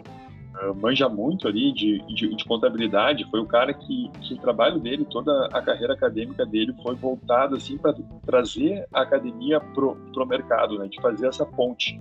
manja 0.75 1.07
muito 1.07 1.47
ali 1.47 1.71
de, 1.71 1.99
de, 2.13 2.35
de, 2.35 2.45
contabilidade, 2.45 3.25
foi 3.29 3.39
o 3.39 3.45
cara 3.45 3.73
que, 3.73 4.09
que 4.21 4.33
o 4.33 4.37
trabalho 4.37 4.79
dele, 4.79 5.05
toda 5.05 5.47
a 5.47 5.61
carreira 5.61 5.93
acadêmica 5.93 6.45
dele 6.45 6.73
foi 6.83 6.95
voltada 6.95 7.55
assim 7.55 7.77
para 7.77 7.93
trazer 8.25 8.85
a 8.93 9.01
academia 9.01 9.59
pro, 9.59 9.95
pro 10.13 10.25
mercado, 10.25 10.77
né, 10.77 10.87
de 10.87 11.01
fazer 11.01 11.27
essa 11.27 11.45
ponte. 11.45 11.99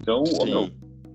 Então, 0.00 0.22
meu, 0.44 0.70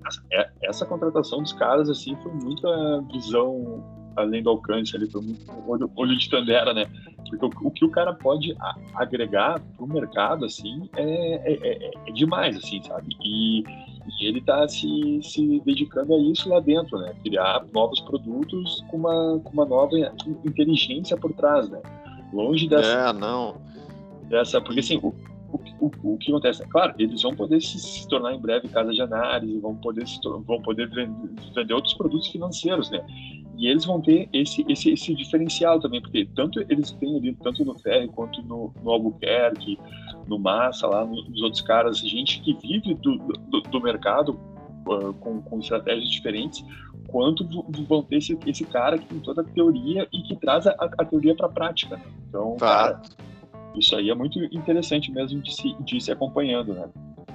essa, 0.06 0.22
é, 0.32 0.50
essa, 0.64 0.86
contratação 0.86 1.42
dos 1.42 1.54
caras 1.54 1.90
assim 1.90 2.16
foi 2.18 2.32
muita 2.34 3.02
visão 3.12 3.84
além 4.16 4.44
do 4.44 4.50
alcance 4.50 4.96
ali, 4.96 5.10
foi 5.10 5.22
muito 5.22 5.46
olho, 5.68 5.90
olho 5.96 6.18
de 6.18 6.30
tandera, 6.30 6.74
né? 6.74 6.86
Porque 7.30 7.46
o, 7.46 7.68
o, 7.68 7.72
que 7.72 7.86
o 7.86 7.90
cara 7.90 8.14
pode 8.14 8.54
agregar 8.94 9.62
pro 9.78 9.88
mercado 9.88 10.46
assim 10.46 10.90
é, 10.98 11.54
é, 11.54 11.88
é, 11.88 11.92
é 12.08 12.12
demais, 12.12 12.58
assim, 12.58 12.82
sabe? 12.84 13.16
E 13.24 13.64
e 14.08 14.26
ele 14.26 14.40
está 14.40 14.68
se, 14.68 15.20
se 15.24 15.62
dedicando 15.66 16.14
a 16.14 16.18
isso 16.18 16.50
lá 16.50 16.60
dentro, 16.60 16.98
né? 16.98 17.14
Criar 17.24 17.66
novos 17.74 18.00
produtos 18.02 18.84
com 18.90 18.98
uma, 18.98 19.40
com 19.40 19.52
uma 19.52 19.66
nova 19.66 19.92
inteligência 20.46 21.16
por 21.18 21.34
trás, 21.34 21.70
né? 21.70 21.82
Longe 22.34 22.68
dessa. 22.68 23.10
É, 23.10 23.14
não. 23.14 23.56
Dessa, 24.30 24.62
porque 24.62 24.80
assim, 24.80 24.98
o, 24.98 25.14
o, 25.80 25.92
o, 26.04 26.18
que 26.18 26.32
acontece? 26.32 26.66
Claro, 26.68 26.94
eles 26.98 27.22
vão 27.22 27.36
poder 27.36 27.62
se, 27.62 27.80
se, 27.80 28.08
tornar 28.08 28.34
em 28.34 28.40
breve 28.40 28.68
casa 28.70 28.92
de 28.92 29.02
análise, 29.02 29.60
vão 29.60 29.76
poder, 29.76 30.08
se, 30.08 30.20
vão 30.24 30.62
poder 30.62 30.90
vender 30.90 31.74
outros 31.74 31.94
produtos 31.94 32.28
financeiros, 32.28 32.90
né? 32.90 33.06
E 33.62 33.68
eles 33.68 33.86
vão 33.86 34.02
ter 34.02 34.28
esse, 34.34 34.66
esse, 34.68 34.90
esse 34.90 35.14
diferencial 35.14 35.80
também, 35.80 36.02
porque 36.02 36.28
tanto 36.36 36.60
eles 36.68 36.92
têm 36.94 37.16
ali, 37.16 37.32
tanto 37.44 37.64
no 37.64 37.78
Ferry 37.78 38.08
quanto 38.08 38.42
no, 38.42 38.74
no 38.84 38.90
Albuquerque, 38.90 39.78
no 40.28 40.40
Massa, 40.40 40.88
lá 40.88 41.06
nos 41.06 41.40
outros 41.44 41.62
caras, 41.62 42.00
gente 42.00 42.42
que 42.42 42.56
vive 42.56 42.96
do, 42.96 43.18
do, 43.20 43.62
do 43.62 43.80
mercado 43.80 44.32
uh, 44.88 45.14
com, 45.20 45.44
com 45.44 45.60
estratégias 45.60 46.10
diferentes, 46.10 46.66
quanto 47.08 47.46
vão 47.88 48.02
ter 48.02 48.18
esse, 48.18 48.36
esse 48.48 48.66
cara 48.66 48.98
que 48.98 49.06
tem 49.06 49.20
toda 49.20 49.42
a 49.42 49.46
teoria 49.46 50.08
e 50.12 50.24
que 50.24 50.36
traz 50.38 50.66
a, 50.66 50.76
a 50.98 51.06
teoria 51.06 51.36
para 51.36 51.46
a 51.46 51.52
prática. 51.52 51.98
Né? 51.98 52.04
Então, 52.30 52.58
cara, 52.58 53.00
isso 53.76 53.96
aí 53.96 54.10
é 54.10 54.16
muito 54.16 54.40
interessante 54.46 55.12
mesmo 55.12 55.40
de 55.40 55.54
se, 55.54 55.76
de 55.84 56.02
se 56.02 56.12
acompanhando, 56.12 56.74
né? 56.74 56.90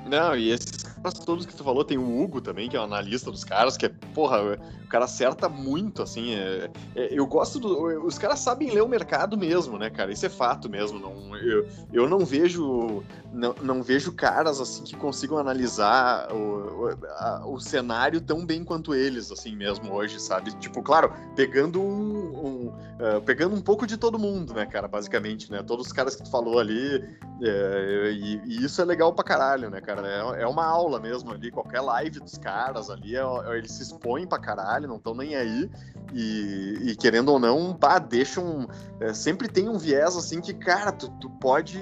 Não, 0.08 0.36
e 0.36 0.50
esses 0.50 0.82
caras 0.82 1.14
todos 1.14 1.44
que 1.44 1.54
tu 1.54 1.64
falou, 1.64 1.84
tem 1.84 1.98
o 1.98 2.22
Hugo 2.22 2.40
também, 2.40 2.68
que 2.68 2.76
é 2.76 2.80
o 2.80 2.84
analista 2.84 3.30
dos 3.30 3.44
caras, 3.44 3.76
que 3.76 3.86
é, 3.86 3.88
porra, 4.14 4.58
o 4.86 4.88
cara 4.88 5.04
acerta 5.04 5.48
muito, 5.48 6.00
assim. 6.00 6.34
É, 6.34 6.70
é, 6.94 7.08
eu 7.10 7.26
gosto 7.26 7.58
do. 7.58 8.04
Os 8.06 8.16
caras 8.16 8.38
sabem 8.38 8.70
ler 8.70 8.82
o 8.82 8.88
mercado 8.88 9.36
mesmo, 9.36 9.76
né, 9.76 9.90
cara? 9.90 10.12
Isso 10.12 10.24
é 10.24 10.28
fato 10.28 10.70
mesmo. 10.70 10.98
Não, 10.98 11.36
eu, 11.36 11.66
eu 11.92 12.08
não 12.08 12.24
vejo. 12.24 13.02
Não, 13.32 13.54
não 13.60 13.82
vejo 13.82 14.12
caras 14.12 14.60
assim 14.60 14.84
que 14.84 14.96
consigam 14.96 15.36
analisar 15.36 16.32
o, 16.32 16.86
o, 16.86 17.06
a, 17.18 17.46
o, 17.46 17.60
cenário 17.60 18.20
tão 18.20 18.46
bem 18.46 18.64
quanto 18.64 18.94
eles, 18.94 19.30
assim 19.30 19.54
mesmo, 19.54 19.92
hoje, 19.92 20.20
sabe? 20.20 20.52
Tipo, 20.58 20.82
claro, 20.82 21.12
pegando 21.34 21.82
um. 21.82 22.46
um 22.46 22.66
uh, 22.68 23.20
pegando 23.24 23.54
um 23.54 23.60
pouco 23.60 23.86
de 23.86 23.96
todo 23.96 24.18
mundo, 24.18 24.54
né, 24.54 24.64
cara, 24.66 24.88
basicamente, 24.88 25.50
né? 25.50 25.62
Todos 25.62 25.86
os 25.86 25.92
caras 25.92 26.14
que 26.14 26.22
tu 26.22 26.30
falou 26.30 26.58
ali. 26.58 27.04
É, 27.42 28.12
e, 28.12 28.40
e, 28.46 28.64
isso 28.64 28.80
é 28.80 28.84
legal 28.84 29.12
pra 29.12 29.24
caralho, 29.24 29.68
né, 29.68 29.80
cara? 29.80 29.95
É, 30.04 30.42
é 30.42 30.46
uma 30.46 30.64
aula 30.64 30.98
mesmo 30.98 31.32
ali, 31.32 31.50
qualquer 31.50 31.80
live 31.80 32.20
dos 32.20 32.38
caras 32.38 32.90
ali, 32.90 33.16
é, 33.16 33.20
é 33.20 33.58
eles 33.58 33.72
se 33.72 33.82
expõem 33.82 34.26
pra 34.26 34.38
caralho, 34.38 34.88
não 34.88 34.96
estão 34.96 35.14
nem 35.14 35.36
aí. 35.36 35.70
E, 36.12 36.90
e, 36.90 36.96
querendo 36.96 37.30
ou 37.30 37.38
não, 37.38 37.74
pá, 37.74 37.98
deixam. 37.98 38.68
É, 39.00 39.12
sempre 39.12 39.48
tem 39.48 39.68
um 39.68 39.76
viés 39.76 40.16
assim 40.16 40.40
que, 40.40 40.54
cara, 40.54 40.92
tu, 40.92 41.10
tu 41.20 41.28
pode. 41.28 41.80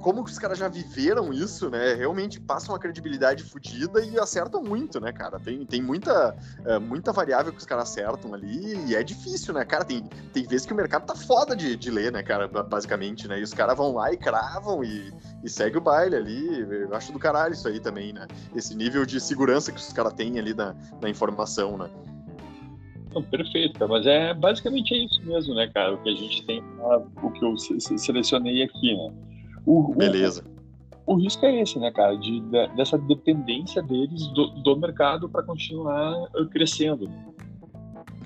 Como 0.00 0.22
os 0.22 0.38
caras 0.38 0.58
já 0.58 0.66
viveram 0.66 1.32
isso, 1.32 1.70
né? 1.70 1.94
Realmente 1.94 2.40
passam 2.40 2.74
uma 2.74 2.80
credibilidade 2.80 3.44
fodida 3.44 4.04
e 4.04 4.18
acertam 4.18 4.60
muito, 4.62 4.98
né, 5.00 5.12
cara? 5.12 5.38
Tem, 5.38 5.64
tem 5.64 5.80
muita, 5.80 6.36
muita 6.82 7.12
variável 7.12 7.52
que 7.52 7.58
os 7.58 7.64
caras 7.64 7.90
acertam 7.90 8.34
ali 8.34 8.76
e 8.88 8.96
é 8.96 9.04
difícil, 9.04 9.54
né, 9.54 9.64
cara? 9.64 9.84
Tem, 9.84 10.02
tem 10.32 10.44
vezes 10.44 10.66
que 10.66 10.72
o 10.72 10.76
mercado 10.76 11.06
tá 11.06 11.14
foda 11.14 11.54
de, 11.54 11.76
de 11.76 11.90
ler, 11.92 12.10
né, 12.10 12.24
cara? 12.24 12.48
Basicamente, 12.48 13.28
né? 13.28 13.38
E 13.38 13.42
os 13.42 13.54
caras 13.54 13.76
vão 13.76 13.94
lá 13.94 14.12
e 14.12 14.16
cravam 14.16 14.82
e, 14.82 15.14
e 15.44 15.48
segue 15.48 15.78
o 15.78 15.80
baile 15.80 16.16
ali. 16.16 16.66
Eu 16.88 16.96
acho 16.96 17.12
do 17.12 17.18
caralho 17.18 17.52
isso 17.52 17.66
aí 17.68 17.80
também, 17.80 18.12
né? 18.12 18.26
Esse 18.54 18.74
nível 18.74 19.04
de 19.04 19.20
segurança 19.20 19.72
que 19.72 19.78
os 19.78 19.92
caras 19.92 20.12
têm 20.12 20.38
ali 20.38 20.54
na, 20.54 20.74
na 21.00 21.08
informação, 21.08 21.76
né? 21.76 21.90
Não, 23.14 23.22
perfeito, 23.22 23.78
cara. 23.78 23.90
mas 23.90 24.06
é 24.06 24.34
basicamente 24.34 24.94
é 24.94 24.98
isso 24.98 25.22
mesmo, 25.24 25.54
né, 25.54 25.68
cara? 25.72 25.94
O 25.94 26.02
que 26.02 26.10
a 26.10 26.14
gente 26.14 26.44
tem, 26.44 26.62
o 27.22 27.30
que 27.30 27.44
eu 27.44 27.56
selecionei 27.56 28.62
aqui, 28.62 28.94
né? 28.94 29.12
O, 29.64 29.94
Beleza. 29.94 30.44
O, 31.06 31.14
o, 31.14 31.16
risco 31.16 31.44
é 31.46 31.62
esse, 31.62 31.78
né, 31.78 31.90
cara? 31.90 32.14
De, 32.16 32.40
de 32.40 32.68
dessa 32.76 32.98
dependência 32.98 33.82
deles 33.82 34.26
do, 34.28 34.48
do 34.62 34.76
mercado 34.76 35.28
para 35.28 35.42
continuar 35.42 36.28
crescendo. 36.50 37.10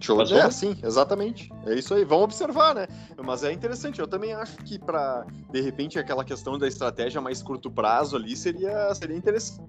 Show. 0.01 0.17
Mas 0.17 0.33
é, 0.33 0.51
sim, 0.51 0.77
exatamente. 0.83 1.53
É 1.67 1.75
isso 1.75 1.95
aí. 1.95 2.05
Vamos 2.05 2.25
observar, 2.25 2.75
né? 2.75 2.87
Mas 3.23 3.45
é 3.45 3.53
interessante. 3.53 4.01
Eu 4.01 4.09
também 4.09 4.33
acho 4.33 4.57
que 4.59 4.79
para 4.79 5.27
de 5.51 5.61
repente 5.61 5.99
aquela 5.99 6.25
questão 6.25 6.59
da 6.59 6.67
estratégia 6.67 7.21
mais 7.21 7.43
curto 7.43 7.71
prazo 7.71 8.17
ali 8.17 8.37
seria 8.37 8.95
seria 8.95 9.17
interessante 9.17 9.61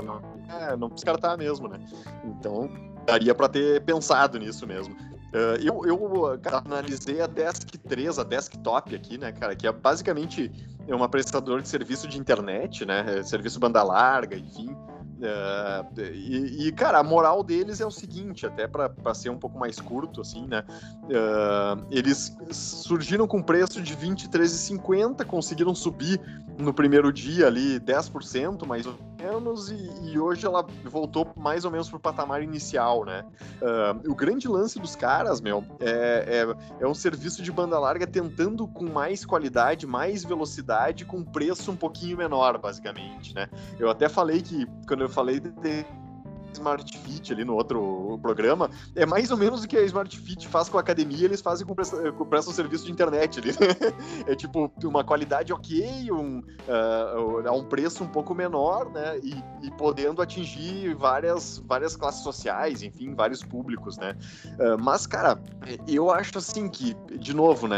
não, 0.00 0.22
é, 0.48 0.76
não 0.76 0.88
descartar 0.88 1.36
mesmo, 1.36 1.68
né? 1.68 1.78
Então, 2.24 2.70
daria 3.04 3.34
para 3.34 3.48
ter 3.48 3.82
pensado 3.82 4.38
nisso 4.38 4.66
mesmo. 4.66 4.94
Uh, 4.94 5.56
eu, 5.62 5.82
eu 5.86 6.38
cara, 6.40 6.62
analisei 6.64 7.20
a 7.20 7.26
Desk 7.26 7.76
3, 7.88 8.18
a 8.18 8.22
desktop 8.22 8.94
aqui, 8.94 9.16
né, 9.16 9.32
cara, 9.32 9.56
que 9.56 9.66
é 9.66 9.72
basicamente 9.72 10.50
é 10.86 10.94
uma 10.94 11.08
prestadora 11.08 11.62
de 11.62 11.68
serviço 11.68 12.06
de 12.06 12.18
internet, 12.18 12.84
né, 12.84 13.18
é 13.18 13.22
serviço 13.22 13.58
banda 13.58 13.82
larga, 13.82 14.36
enfim. 14.36 14.76
Uh, 15.22 16.00
e, 16.00 16.66
e, 16.66 16.72
cara, 16.72 16.98
a 16.98 17.02
moral 17.02 17.44
deles 17.44 17.80
é 17.80 17.86
o 17.86 17.92
seguinte, 17.92 18.44
até 18.44 18.66
para 18.66 19.14
ser 19.14 19.30
um 19.30 19.38
pouco 19.38 19.56
mais 19.56 19.80
curto, 19.80 20.20
assim, 20.20 20.48
né? 20.48 20.64
Uh, 21.04 21.86
eles 21.92 22.36
surgiram 22.50 23.28
com 23.28 23.40
preço 23.40 23.80
de 23.80 23.94
R$ 23.94 24.08
23,50, 24.08 25.24
conseguiram 25.24 25.76
subir 25.76 26.20
no 26.58 26.72
primeiro 26.72 27.12
dia 27.12 27.46
ali 27.46 27.80
10%, 27.80 28.66
mais 28.66 28.86
ou 28.86 28.94
menos, 29.18 29.70
e, 29.70 29.90
e, 30.04 30.18
hoje 30.18 30.44
ela 30.44 30.66
voltou 30.84 31.30
mais 31.36 31.64
ou 31.64 31.70
menos 31.70 31.88
pro 31.88 31.98
patamar 31.98 32.42
inicial, 32.42 33.04
né? 33.04 33.24
Uh, 33.60 34.10
o 34.10 34.14
grande 34.14 34.48
lance 34.48 34.78
dos 34.78 34.96
caras, 34.96 35.40
meu, 35.40 35.64
é, 35.80 36.44
é, 36.80 36.82
é, 36.84 36.86
um 36.86 36.94
serviço 36.94 37.42
de 37.42 37.52
banda 37.52 37.78
larga 37.78 38.06
tentando 38.06 38.66
com 38.66 38.84
mais 38.84 39.24
qualidade, 39.24 39.86
mais 39.86 40.24
velocidade, 40.24 41.04
com 41.04 41.22
preço 41.22 41.70
um 41.70 41.76
pouquinho 41.76 42.16
menor, 42.16 42.58
basicamente, 42.58 43.34
né? 43.34 43.48
Eu 43.78 43.88
até 43.88 44.08
falei 44.08 44.42
que, 44.42 44.66
quando 44.86 45.02
eu 45.02 45.08
falei 45.08 45.40
de 45.40 45.50
Smart 46.52 46.98
Fit 46.98 47.32
ali 47.32 47.44
no 47.44 47.54
outro 47.54 48.18
programa, 48.20 48.70
é 48.94 49.06
mais 49.06 49.30
ou 49.30 49.36
menos 49.36 49.64
o 49.64 49.68
que 49.68 49.76
a 49.76 49.82
Smart 49.82 50.18
Fit 50.18 50.48
faz 50.48 50.68
com 50.68 50.78
a 50.78 50.80
academia, 50.80 51.24
eles 51.24 51.40
fazem 51.40 51.66
com, 51.66 51.74
presta, 51.74 52.12
prestam 52.12 52.52
serviço 52.52 52.86
de 52.86 52.92
internet 52.92 53.38
ali. 53.38 53.50
é 54.26 54.34
tipo 54.34 54.72
uma 54.84 55.04
qualidade 55.04 55.52
ok, 55.52 56.10
um, 56.12 56.38
uh, 56.38 57.46
a 57.46 57.52
um 57.52 57.64
preço 57.64 58.04
um 58.04 58.08
pouco 58.08 58.34
menor, 58.34 58.90
né? 58.90 59.18
E, 59.22 59.42
e, 59.62 59.70
podendo 59.72 60.22
atingir 60.22 60.94
várias, 60.94 61.58
várias 61.66 61.96
classes 61.96 62.22
sociais, 62.22 62.82
enfim, 62.82 63.14
vários 63.14 63.42
públicos, 63.42 63.96
né? 63.96 64.16
Uh, 64.58 64.80
mas, 64.82 65.06
cara, 65.06 65.40
eu 65.86 66.10
acho 66.10 66.38
assim 66.38 66.68
que, 66.68 66.94
de 67.18 67.34
novo, 67.34 67.66
né? 67.66 67.76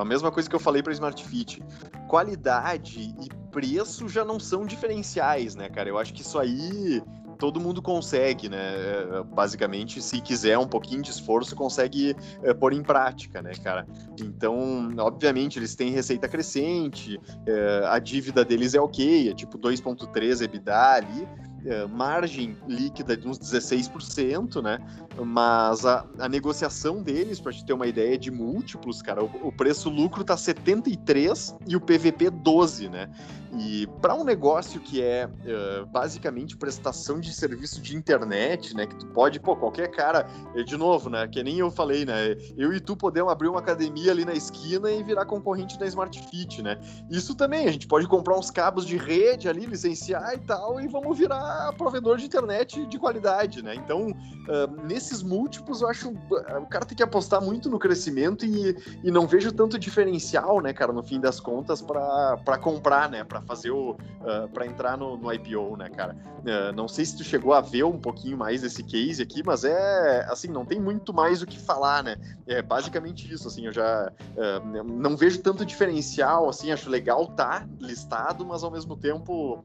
A 0.00 0.04
mesma 0.04 0.30
coisa 0.30 0.48
que 0.48 0.54
eu 0.54 0.60
falei 0.60 0.82
para 0.82 0.92
Smart 0.92 1.22
Fit, 1.24 1.62
qualidade 2.08 3.14
e 3.20 3.42
preço 3.50 4.08
já 4.08 4.24
não 4.24 4.40
são 4.40 4.66
diferenciais, 4.66 5.54
né, 5.54 5.68
cara? 5.68 5.88
Eu 5.88 5.98
acho 5.98 6.12
que 6.12 6.22
isso 6.22 6.38
aí 6.38 7.02
todo 7.42 7.58
mundo 7.58 7.82
consegue, 7.82 8.48
né? 8.48 8.56
É, 8.56 9.22
basicamente, 9.24 10.00
se 10.00 10.20
quiser 10.20 10.56
um 10.58 10.68
pouquinho 10.68 11.02
de 11.02 11.10
esforço, 11.10 11.56
consegue 11.56 12.14
é, 12.40 12.54
pôr 12.54 12.72
em 12.72 12.84
prática, 12.84 13.42
né, 13.42 13.50
cara? 13.64 13.84
Então, 14.20 14.94
obviamente, 14.98 15.58
eles 15.58 15.74
têm 15.74 15.90
receita 15.90 16.28
crescente, 16.28 17.18
é, 17.44 17.82
a 17.88 17.98
dívida 17.98 18.44
deles 18.44 18.74
é 18.74 18.80
ok, 18.80 19.28
é 19.28 19.34
tipo 19.34 19.58
2,3 19.58 20.40
EBITDA 20.44 20.92
ali, 20.92 21.28
é, 21.66 21.84
margem 21.86 22.56
líquida 22.68 23.16
de 23.16 23.26
uns 23.26 23.40
16%, 23.40 24.62
né? 24.62 24.78
Mas 25.20 25.84
a, 25.84 26.06
a 26.18 26.28
negociação 26.28 27.02
deles, 27.02 27.38
para 27.40 27.52
te 27.52 27.64
ter 27.64 27.72
uma 27.72 27.86
ideia 27.86 28.16
de 28.16 28.30
múltiplos, 28.30 29.02
cara, 29.02 29.22
o, 29.22 29.30
o 29.42 29.52
preço 29.52 29.90
lucro 29.90 30.24
tá 30.24 30.36
73 30.36 31.56
e 31.66 31.76
o 31.76 31.80
PVP 31.80 32.30
12, 32.30 32.88
né? 32.88 33.10
E 33.58 33.86
para 34.00 34.14
um 34.14 34.24
negócio 34.24 34.80
que 34.80 35.02
é 35.02 35.26
uh, 35.26 35.86
basicamente 35.86 36.56
prestação 36.56 37.20
de 37.20 37.34
serviço 37.34 37.82
de 37.82 37.94
internet, 37.94 38.74
né? 38.74 38.86
Que 38.86 38.96
tu 38.96 39.06
pode, 39.08 39.38
pô, 39.38 39.54
qualquer 39.54 39.90
cara, 39.90 40.26
de 40.64 40.76
novo, 40.76 41.10
né? 41.10 41.28
Que 41.28 41.42
nem 41.42 41.58
eu 41.58 41.70
falei, 41.70 42.06
né? 42.06 42.34
Eu 42.56 42.72
e 42.72 42.80
tu 42.80 42.96
podemos 42.96 43.30
abrir 43.30 43.48
uma 43.48 43.60
academia 43.60 44.10
ali 44.10 44.24
na 44.24 44.32
esquina 44.32 44.90
e 44.90 45.02
virar 45.02 45.26
concorrente 45.26 45.78
da 45.78 45.86
Smart 45.86 46.18
Fit, 46.30 46.62
né? 46.62 46.78
Isso 47.10 47.34
também, 47.34 47.68
a 47.68 47.72
gente 47.72 47.86
pode 47.86 48.06
comprar 48.06 48.38
uns 48.38 48.50
cabos 48.50 48.86
de 48.86 48.96
rede 48.96 49.48
ali, 49.48 49.66
licenciar 49.66 50.34
e 50.34 50.38
tal, 50.38 50.80
e 50.80 50.88
vamos 50.88 51.18
virar 51.18 51.72
provedor 51.76 52.16
de 52.16 52.24
internet 52.24 52.86
de 52.86 52.98
qualidade, 52.98 53.62
né? 53.62 53.74
Então, 53.74 54.08
uh, 54.08 54.86
nesses 55.02 55.22
múltiplos, 55.22 55.82
eu 55.82 55.88
acho 55.88 56.10
o 56.10 56.66
cara 56.66 56.84
tem 56.84 56.96
que 56.96 57.02
apostar 57.02 57.42
muito 57.42 57.68
no 57.68 57.78
crescimento 57.78 58.46
e, 58.46 58.76
e 59.02 59.10
não 59.10 59.26
vejo 59.26 59.50
tanto 59.50 59.76
diferencial, 59.76 60.60
né, 60.60 60.72
cara, 60.72 60.92
no 60.92 61.02
fim 61.02 61.20
das 61.20 61.40
contas, 61.40 61.82
para 61.82 62.58
comprar, 62.58 63.10
né? 63.10 63.24
Pra 63.24 63.42
fazer 63.42 63.72
o. 63.72 63.90
Uh, 63.92 63.96
ah, 64.24 64.48
para 64.52 64.66
entrar 64.66 64.96
no, 64.96 65.16
no, 65.16 65.32
IPO, 65.32 65.76
né, 65.76 65.88
cara? 65.88 66.16
Uh, 66.38 66.72
não 66.74 66.86
sei 66.86 67.04
se 67.04 67.16
tu 67.16 67.24
chegou 67.24 67.52
a 67.52 67.60
ver 67.60 67.84
um 67.84 67.98
pouquinho 67.98 68.36
mais 68.36 68.62
desse 68.62 68.82
case 68.84 69.20
aqui, 69.20 69.42
mas 69.44 69.64
é. 69.64 70.24
Assim, 70.30 70.48
não 70.48 70.64
tem 70.64 70.80
muito 70.80 71.12
mais 71.12 71.42
o 71.42 71.46
que 71.46 71.58
falar, 71.58 72.04
né? 72.04 72.16
É 72.46 72.62
basicamente 72.62 73.32
isso, 73.32 73.48
assim, 73.48 73.66
eu 73.66 73.72
já. 73.72 74.12
Uh, 74.36 74.84
não 74.84 75.16
vejo 75.16 75.40
tanto 75.42 75.66
diferencial, 75.66 76.48
assim, 76.48 76.70
acho 76.70 76.88
legal 76.88 77.26
tá 77.26 77.66
listado, 77.80 78.46
mas 78.46 78.62
ao 78.62 78.70
mesmo 78.70 78.96
tempo. 78.96 79.62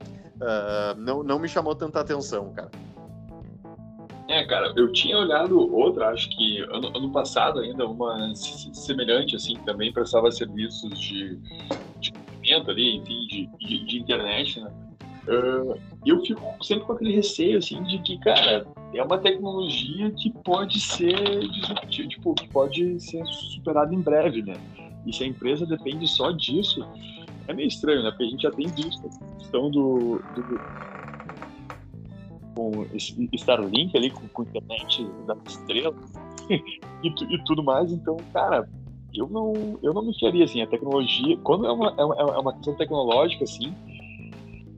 não, 0.98 1.24
não 1.24 1.40
me 1.40 1.48
chamou 1.48 1.76
tanta 1.76 2.00
atenção, 2.00 2.52
cara. 2.54 2.72
É, 4.28 4.44
cara, 4.46 4.74
eu 4.76 4.92
tinha 4.92 5.18
olhado 5.18 5.74
outra, 5.74 6.10
acho 6.10 6.30
que 6.30 6.60
ano, 6.64 6.92
ano 6.96 7.12
passado 7.12 7.60
ainda, 7.60 7.88
uma 7.88 8.34
semelhante, 8.36 9.36
assim, 9.36 9.56
também 9.66 9.94
prestava 9.94 10.30
serviços 10.32 11.00
de, 11.00 11.38
de 12.00 12.54
ali, 12.54 12.98
enfim, 12.98 13.28
de, 13.28 13.50
de, 13.58 13.86
de 13.86 14.00
internet, 14.00 14.60
né? 14.60 14.72
uh, 15.28 15.80
eu 16.06 16.22
fico 16.22 16.42
sempre 16.64 16.86
com 16.86 16.94
aquele 16.94 17.14
receio, 17.14 17.58
assim, 17.58 17.82
de 17.84 18.00
que, 18.00 18.18
cara, 18.20 18.66
é 18.94 19.04
uma 19.04 19.18
tecnologia 19.18 20.10
que 20.12 20.32
pode 20.44 20.80
ser 20.80 21.16
tipo, 21.88 22.34
que 22.34 22.48
pode 22.50 23.00
ser 23.00 23.26
superada 23.26 23.94
em 23.94 24.02
breve, 24.02 24.42
né? 24.42 24.56
E 25.06 25.14
se 25.14 25.24
a 25.24 25.28
empresa 25.28 25.66
depende 25.66 26.08
só 26.08 26.32
disso, 26.32 26.86
é 27.48 27.54
meio 27.54 27.68
estranho, 27.68 28.04
né? 28.04 28.10
Porque 28.12 28.24
a 28.24 28.30
gente 28.30 28.42
já 28.42 28.52
tem 28.52 28.68
visto 28.68 29.06
a 29.06 29.38
questão 29.38 29.70
do, 29.70 30.22
do 30.36 30.60
com 32.58 32.72
Starlink 33.34 33.96
ali, 33.96 34.10
com, 34.10 34.28
com 34.30 34.42
internet 34.42 35.08
das 35.28 35.38
estrelas 35.46 35.96
e, 36.50 37.08
e, 37.08 37.44
tudo 37.46 37.64
mais. 37.64 37.92
Então, 37.92 38.18
cara, 38.34 38.68
eu 39.14 39.28
não, 39.30 39.78
eu 39.84 39.94
não 39.94 40.02
me 40.02 40.18
fiaria 40.18 40.44
assim. 40.44 40.64
A 40.64 40.68
tecnologia, 40.68 41.38
quando 41.44 41.68
é 41.68 41.72
uma, 41.72 41.94
é 41.96 42.04
uma, 42.04 42.16
é 42.16 42.40
uma 42.40 42.54
questão 42.54 42.74
tecnológica 42.74 43.44
assim, 43.44 43.72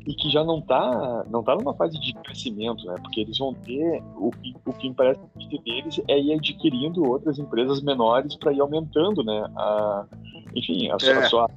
e 0.05 0.13
que 0.13 0.29
já 0.29 0.43
não 0.43 0.59
está 0.59 1.25
não 1.29 1.41
tá 1.41 1.55
numa 1.55 1.73
fase 1.73 1.97
de 1.99 2.13
crescimento, 2.15 2.85
né? 2.85 2.95
Porque 3.01 3.21
eles 3.21 3.37
vão 3.37 3.53
ter 3.53 4.03
o 4.17 4.31
que, 4.31 4.55
o 4.65 4.73
que 4.73 4.89
me 4.89 4.95
parece 4.95 5.21
que 5.37 5.59
deles 5.59 6.01
é 6.07 6.19
ir 6.19 6.33
adquirindo 6.33 7.07
outras 7.07 7.39
empresas 7.39 7.81
menores 7.81 8.35
para 8.35 8.51
ir 8.51 8.59
aumentando, 8.59 9.23
né? 9.23 9.45
A, 9.55 10.05
enfim, 10.53 10.89
a 10.89 10.99
sua, 10.99 11.13
é. 11.13 11.17
a 11.17 11.29
sua 11.29 11.49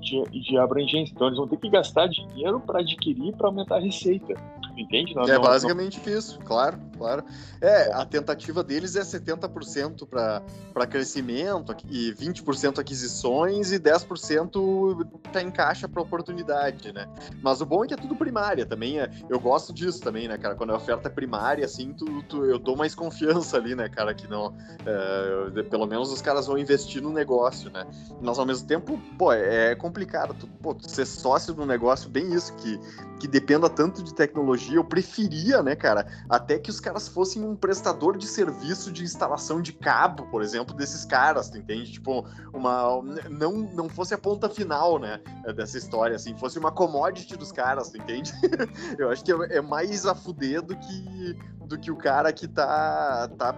de, 0.00 0.22
de, 0.42 0.58
abrangência. 0.58 1.12
Então 1.14 1.28
eles 1.28 1.38
vão 1.38 1.48
ter 1.48 1.56
que 1.56 1.68
gastar 1.68 2.06
dinheiro 2.08 2.60
para 2.60 2.80
adquirir 2.80 3.34
para 3.36 3.48
aumentar 3.48 3.76
a 3.76 3.80
receita. 3.80 4.34
Entende? 4.76 5.14
Não, 5.14 5.22
é 5.22 5.34
não, 5.34 5.42
basicamente 5.42 6.00
não... 6.04 6.18
isso, 6.18 6.38
claro, 6.40 6.78
claro. 6.98 7.24
É, 7.60 7.92
a 7.92 8.04
tentativa 8.04 8.62
deles 8.62 8.96
é 8.96 9.02
70% 9.02 10.06
para 10.08 10.86
crescimento 10.86 11.74
e 11.88 12.12
20% 12.12 12.78
aquisições 12.78 13.72
e 13.72 13.78
10% 13.78 15.08
tá 15.32 15.40
em 15.40 15.50
caixa 15.50 15.88
para 15.88 16.02
oportunidade, 16.02 16.92
né? 16.92 17.06
Mas 17.40 17.60
o 17.60 17.66
bom 17.66 17.84
é 17.84 17.88
que 17.88 17.94
é 17.94 17.96
tudo 17.96 18.16
primária 18.16 18.66
também. 18.66 18.98
É, 18.98 19.08
eu 19.28 19.38
gosto 19.38 19.72
disso 19.72 20.00
também, 20.00 20.26
né, 20.26 20.36
cara? 20.36 20.56
Quando 20.56 20.70
a 20.70 20.76
oferta 20.76 21.08
é 21.08 21.10
primária, 21.10 21.64
assim, 21.64 21.92
tu, 21.92 22.22
tu, 22.24 22.44
eu 22.44 22.58
dou 22.58 22.76
mais 22.76 22.94
confiança 22.94 23.56
ali, 23.56 23.74
né, 23.76 23.88
cara? 23.88 24.12
Que 24.12 24.26
não. 24.26 24.54
É, 24.84 25.62
pelo 25.62 25.86
menos 25.86 26.10
os 26.12 26.20
caras 26.20 26.46
vão 26.46 26.58
investir 26.58 27.00
no 27.00 27.10
negócio, 27.10 27.70
né? 27.70 27.86
Mas 28.20 28.38
ao 28.38 28.46
mesmo 28.46 28.66
tempo, 28.66 29.00
pô, 29.16 29.32
é, 29.32 29.74
complicado. 29.76 30.34
Tu, 30.34 30.46
pô, 30.60 30.74
tu 30.74 30.90
ser 30.90 31.06
sócio 31.06 31.54
do 31.54 31.64
negócio, 31.64 32.10
bem 32.10 32.34
isso, 32.34 32.52
que, 32.56 32.78
que 33.20 33.28
dependa 33.28 33.70
tanto 33.70 34.02
de 34.02 34.12
tecnologia 34.12 34.63
tecnologia. 34.64 34.76
Eu 34.76 34.84
preferia, 34.84 35.62
né, 35.62 35.74
cara, 35.74 36.06
até 36.28 36.58
que 36.58 36.70
os 36.70 36.80
caras 36.80 37.08
fossem 37.08 37.42
um 37.42 37.54
prestador 37.54 38.16
de 38.16 38.26
serviço 38.26 38.92
de 38.92 39.02
instalação 39.02 39.60
de 39.60 39.72
cabo, 39.72 40.26
por 40.30 40.42
exemplo, 40.42 40.74
desses 40.74 41.04
caras, 41.04 41.50
tu 41.50 41.58
entende? 41.58 41.92
Tipo, 41.92 42.26
uma. 42.52 43.02
Não, 43.30 43.52
não 43.52 43.88
fosse 43.88 44.14
a 44.14 44.18
ponta 44.18 44.48
final, 44.48 44.98
né, 44.98 45.20
dessa 45.54 45.76
história, 45.78 46.16
assim, 46.16 46.36
fosse 46.36 46.58
uma 46.58 46.72
commodity 46.72 47.36
dos 47.36 47.52
caras, 47.52 47.90
tu 47.90 47.98
entende? 47.98 48.32
Eu 48.98 49.10
acho 49.10 49.24
que 49.24 49.32
é, 49.32 49.56
é 49.56 49.60
mais 49.60 50.06
a 50.06 50.14
fuder 50.14 50.62
do 50.62 50.76
que, 50.76 51.36
do 51.66 51.78
que 51.78 51.90
o 51.90 51.96
cara 51.96 52.32
que 52.32 52.46
tá, 52.46 53.28
tá 53.36 53.54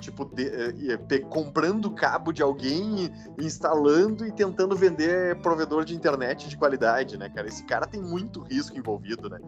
tipo, 0.00 0.24
de, 0.24 0.72
de, 0.72 1.20
comprando 1.20 1.90
cabo 1.90 2.32
de 2.32 2.42
alguém, 2.42 3.12
instalando 3.38 4.26
e 4.26 4.32
tentando 4.32 4.76
vender 4.76 5.36
provedor 5.40 5.84
de 5.84 5.94
internet 5.94 6.48
de 6.48 6.56
qualidade, 6.56 7.16
né, 7.18 7.28
cara? 7.28 7.48
Esse 7.48 7.64
cara 7.64 7.86
tem 7.86 8.00
muito 8.00 8.40
risco 8.40 8.76
envolvido, 8.76 9.28
né? 9.28 9.38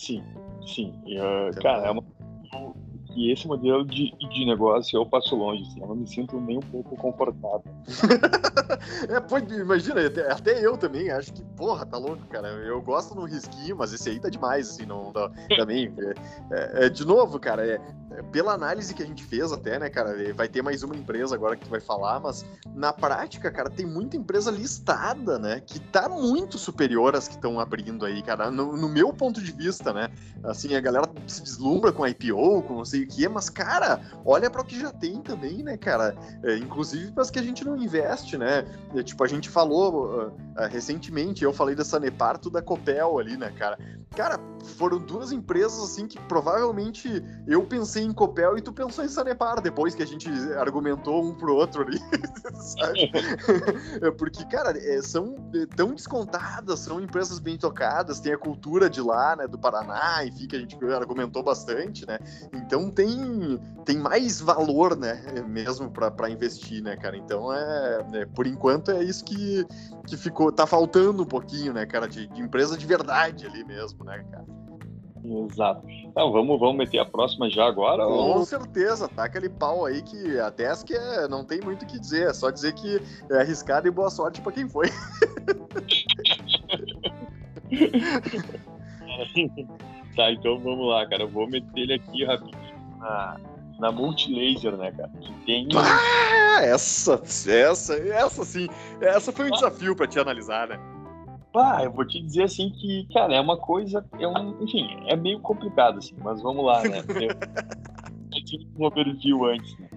Sim, 0.00 0.24
sim. 0.66 0.94
Uh, 1.04 1.60
cara, 1.60 1.88
é 1.88 1.90
uma 1.90 2.02
e 3.16 3.32
esse 3.32 3.46
modelo 3.46 3.84
de, 3.84 4.12
de 4.16 4.44
negócio 4.46 4.96
eu 4.96 5.04
passo 5.04 5.34
longe, 5.34 5.62
assim, 5.62 5.80
eu 5.80 5.88
não 5.88 5.96
me 5.96 6.06
sinto 6.06 6.40
nem 6.40 6.58
um 6.58 6.62
pouco 6.62 6.96
confortável. 6.96 7.62
é, 9.08 9.20
pô, 9.20 9.38
imagina, 9.38 10.06
até, 10.06 10.30
até, 10.30 10.64
eu 10.64 10.76
também 10.78 11.10
acho 11.10 11.32
que, 11.32 11.44
porra, 11.56 11.84
tá 11.84 11.98
louco, 11.98 12.24
cara. 12.28 12.48
Eu 12.48 12.80
gosto 12.80 13.14
no 13.14 13.24
risquinho, 13.24 13.76
mas 13.76 13.92
esse 13.92 14.08
aí 14.10 14.20
tá 14.20 14.28
demais, 14.28 14.70
assim, 14.70 14.86
não, 14.86 15.12
não 15.12 15.30
também. 15.56 15.92
É, 15.98 16.84
é, 16.84 16.86
é, 16.86 16.88
de 16.88 17.04
novo, 17.04 17.38
cara, 17.40 17.66
é, 17.66 17.74
é, 17.74 18.09
pela 18.22 18.52
análise 18.52 18.94
que 18.94 19.02
a 19.02 19.06
gente 19.06 19.24
fez 19.24 19.52
até, 19.52 19.78
né, 19.78 19.88
cara, 19.88 20.14
vai 20.34 20.48
ter 20.48 20.62
mais 20.62 20.82
uma 20.82 20.96
empresa 20.96 21.34
agora 21.34 21.56
que 21.56 21.64
tu 21.64 21.70
vai 21.70 21.80
falar, 21.80 22.20
mas 22.20 22.44
na 22.74 22.92
prática, 22.92 23.50
cara, 23.50 23.70
tem 23.70 23.86
muita 23.86 24.16
empresa 24.16 24.50
listada, 24.50 25.38
né, 25.38 25.60
que 25.60 25.78
tá 25.78 26.08
muito 26.08 26.58
superior 26.58 27.14
às 27.14 27.28
que 27.28 27.34
estão 27.34 27.60
abrindo 27.60 28.04
aí, 28.04 28.22
cara, 28.22 28.50
no, 28.50 28.76
no, 28.76 28.88
meu 28.88 29.12
ponto 29.12 29.42
de 29.42 29.52
vista, 29.52 29.92
né, 29.92 30.10
assim, 30.44 30.74
a 30.74 30.80
galera 30.80 31.08
se 31.26 31.42
deslumbra 31.42 31.92
com 31.92 32.06
IPO, 32.06 32.62
com 32.62 32.74
não 32.74 32.84
sei 32.84 33.04
o 33.04 33.08
que, 33.08 33.28
mas, 33.28 33.48
cara, 33.48 34.00
olha 34.24 34.50
para 34.50 34.62
o 34.62 34.64
que 34.64 34.78
já 34.78 34.90
tem 34.90 35.20
também, 35.20 35.62
né, 35.62 35.76
cara, 35.76 36.14
é, 36.44 36.56
inclusive 36.56 37.12
para 37.12 37.22
as 37.22 37.30
que 37.30 37.38
a 37.38 37.42
gente 37.42 37.64
não 37.64 37.76
investe, 37.76 38.36
né, 38.36 38.64
é, 38.94 39.02
tipo, 39.02 39.22
a 39.24 39.28
gente 39.28 39.48
falou 39.48 39.94
uh, 39.94 40.26
uh, 40.28 40.68
recentemente, 40.70 41.44
eu 41.44 41.52
falei 41.52 41.74
dessa 41.74 41.98
Neparto 41.98 42.50
da 42.50 42.62
Copel 42.62 43.18
ali, 43.18 43.36
né, 43.36 43.52
cara, 43.56 43.78
cara, 44.14 44.40
foram 44.76 44.98
duas 44.98 45.32
empresas, 45.32 45.82
assim, 45.82 46.06
que 46.06 46.18
provavelmente 46.22 47.22
eu 47.46 47.64
pensei 47.64 48.02
em 48.10 48.14
Copel 48.14 48.58
e 48.58 48.60
tu 48.60 48.72
pensou 48.72 49.04
em 49.04 49.08
Sanepar 49.08 49.60
depois 49.60 49.94
que 49.94 50.02
a 50.02 50.06
gente 50.06 50.28
argumentou 50.54 51.24
um 51.24 51.34
pro 51.34 51.54
outro 51.54 51.82
ali, 51.82 51.98
sabe? 52.54 53.10
Porque, 54.18 54.44
cara, 54.44 54.76
é, 54.76 55.00
são 55.00 55.36
é, 55.54 55.66
tão 55.66 55.94
descontadas, 55.94 56.80
são 56.80 57.00
empresas 57.00 57.38
bem 57.38 57.56
tocadas, 57.56 58.20
tem 58.20 58.32
a 58.32 58.38
cultura 58.38 58.90
de 58.90 59.00
lá, 59.00 59.36
né, 59.36 59.46
do 59.46 59.58
Paraná, 59.58 60.24
enfim, 60.24 60.46
que 60.46 60.56
a 60.56 60.58
gente 60.58 60.76
argumentou 60.92 61.42
bastante, 61.42 62.06
né? 62.06 62.18
Então 62.52 62.90
tem, 62.90 63.60
tem 63.84 63.98
mais 63.98 64.40
valor, 64.40 64.96
né, 64.96 65.22
mesmo 65.46 65.90
para 65.90 66.28
investir, 66.28 66.82
né, 66.82 66.96
cara? 66.96 67.16
Então 67.16 67.52
é, 67.52 68.06
é, 68.14 68.26
por 68.26 68.46
enquanto 68.46 68.90
é 68.90 69.02
isso 69.02 69.24
que, 69.24 69.66
que 70.06 70.16
ficou, 70.16 70.50
tá 70.50 70.66
faltando 70.66 71.22
um 71.22 71.26
pouquinho, 71.26 71.72
né, 71.72 71.86
cara, 71.86 72.08
de, 72.08 72.26
de 72.26 72.42
empresa 72.42 72.76
de 72.76 72.86
verdade 72.86 73.46
ali 73.46 73.64
mesmo, 73.64 74.04
né, 74.04 74.24
cara? 74.30 74.69
Exato. 75.24 75.86
Então, 75.88 76.32
vamos, 76.32 76.58
vamos 76.58 76.76
meter 76.76 76.98
a 76.98 77.04
próxima 77.04 77.50
já 77.50 77.66
agora? 77.66 78.04
Com 78.04 78.12
ou... 78.12 78.44
certeza, 78.44 79.08
tá 79.08 79.24
aquele 79.24 79.48
pau 79.48 79.84
aí 79.84 80.02
que 80.02 80.38
até 80.40 80.68
as 80.68 80.82
que 80.82 80.94
é, 80.94 81.28
não 81.28 81.44
tem 81.44 81.60
muito 81.60 81.82
o 81.82 81.86
que 81.86 81.98
dizer, 81.98 82.28
é 82.28 82.32
só 82.32 82.50
dizer 82.50 82.72
que 82.72 83.00
é 83.30 83.40
arriscado 83.40 83.86
e 83.86 83.90
boa 83.90 84.10
sorte 84.10 84.40
para 84.40 84.52
quem 84.52 84.68
foi. 84.68 84.88
tá, 90.16 90.32
então 90.32 90.58
vamos 90.58 90.88
lá, 90.88 91.06
cara. 91.06 91.24
Eu 91.24 91.28
vou 91.28 91.46
meter 91.46 91.80
ele 91.80 91.94
aqui 91.94 92.24
rapidinho 92.24 92.98
na, 92.98 93.36
na 93.78 93.92
Multilaser, 93.92 94.76
né, 94.76 94.90
cara? 94.92 95.10
Que 95.20 95.32
tem. 95.44 95.68
Ah, 95.76 96.62
essa, 96.62 97.20
essa, 97.46 97.94
essa 97.94 98.44
sim. 98.44 98.68
Essa 99.00 99.32
foi 99.32 99.46
um 99.46 99.48
ah. 99.48 99.56
desafio 99.56 99.94
para 99.94 100.06
te 100.06 100.18
analisar, 100.18 100.68
né? 100.68 100.80
Ah, 101.54 101.82
eu 101.82 101.90
vou 101.90 102.06
te 102.06 102.20
dizer 102.20 102.44
assim 102.44 102.70
que, 102.70 103.06
cara, 103.12 103.34
é 103.34 103.40
uma 103.40 103.56
coisa, 103.56 104.04
é 104.18 104.26
um, 104.26 104.62
enfim, 104.62 104.86
é 105.06 105.16
meio 105.16 105.40
complicado 105.40 105.98
assim, 105.98 106.14
mas 106.22 106.40
vamos 106.40 106.64
lá, 106.64 106.82
né? 106.82 107.02
Eu 108.32 108.44
tive 108.44 108.66
um 108.78 108.86
overview 108.86 109.44
antes, 109.44 109.76
né? 109.78 109.90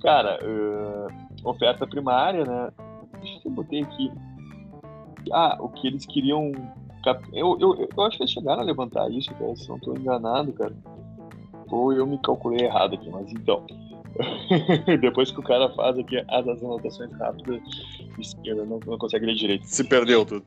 Cara, 0.00 0.38
uh, 0.42 1.48
oferta 1.48 1.86
primária, 1.86 2.44
né? 2.44 2.70
Deixa 3.20 3.40
eu 3.44 3.50
botar 3.50 3.76
aqui. 3.76 4.10
Ah, 5.32 5.58
o 5.60 5.68
que 5.68 5.86
eles 5.86 6.06
queriam. 6.06 6.52
Eu, 7.32 7.58
eu, 7.60 7.88
eu 7.96 8.02
acho 8.02 8.16
que 8.16 8.22
eles 8.22 8.32
chegaram 8.32 8.62
a 8.62 8.64
levantar 8.64 9.10
isso, 9.10 9.32
cara, 9.34 9.54
se 9.54 9.68
não 9.68 9.76
estou 9.76 9.96
enganado, 9.96 10.52
cara. 10.52 10.74
Ou 11.70 11.92
eu 11.92 12.06
me 12.06 12.18
calculei 12.18 12.64
errado 12.66 12.94
aqui, 12.94 13.10
mas 13.10 13.30
então. 13.32 13.64
Depois 15.00 15.30
que 15.30 15.40
o 15.40 15.42
cara 15.42 15.68
faz 15.74 15.98
aqui 15.98 16.16
as, 16.28 16.46
anotações 16.48 17.12
rápidas, 17.12 17.60
esquerda 18.18 18.64
não, 18.64 18.80
não 18.86 18.98
consegue 18.98 19.26
ler 19.26 19.34
direito. 19.34 19.64
Se 19.64 19.84
perdeu 19.84 20.24
tudo. 20.24 20.46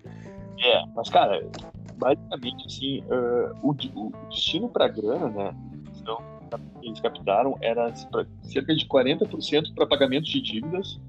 É, 0.59 0.85
mas, 0.95 1.09
cara, 1.09 1.47
basicamente, 1.95 2.65
assim, 2.65 2.99
uh, 3.01 3.55
o, 3.61 3.71
o, 3.71 4.11
destino 4.29 4.69
para 4.69 4.87
grana, 4.87 5.29
né, 5.29 5.55
então, 5.97 6.21
eles 6.81 6.99
captaram 6.99 7.57
era 7.61 7.93
cerca 8.41 8.75
de 8.75 8.85
40% 8.87 9.73
para 9.75 9.85
pagamento 9.85 10.25
de 10.25 10.41
dívidas. 10.41 10.99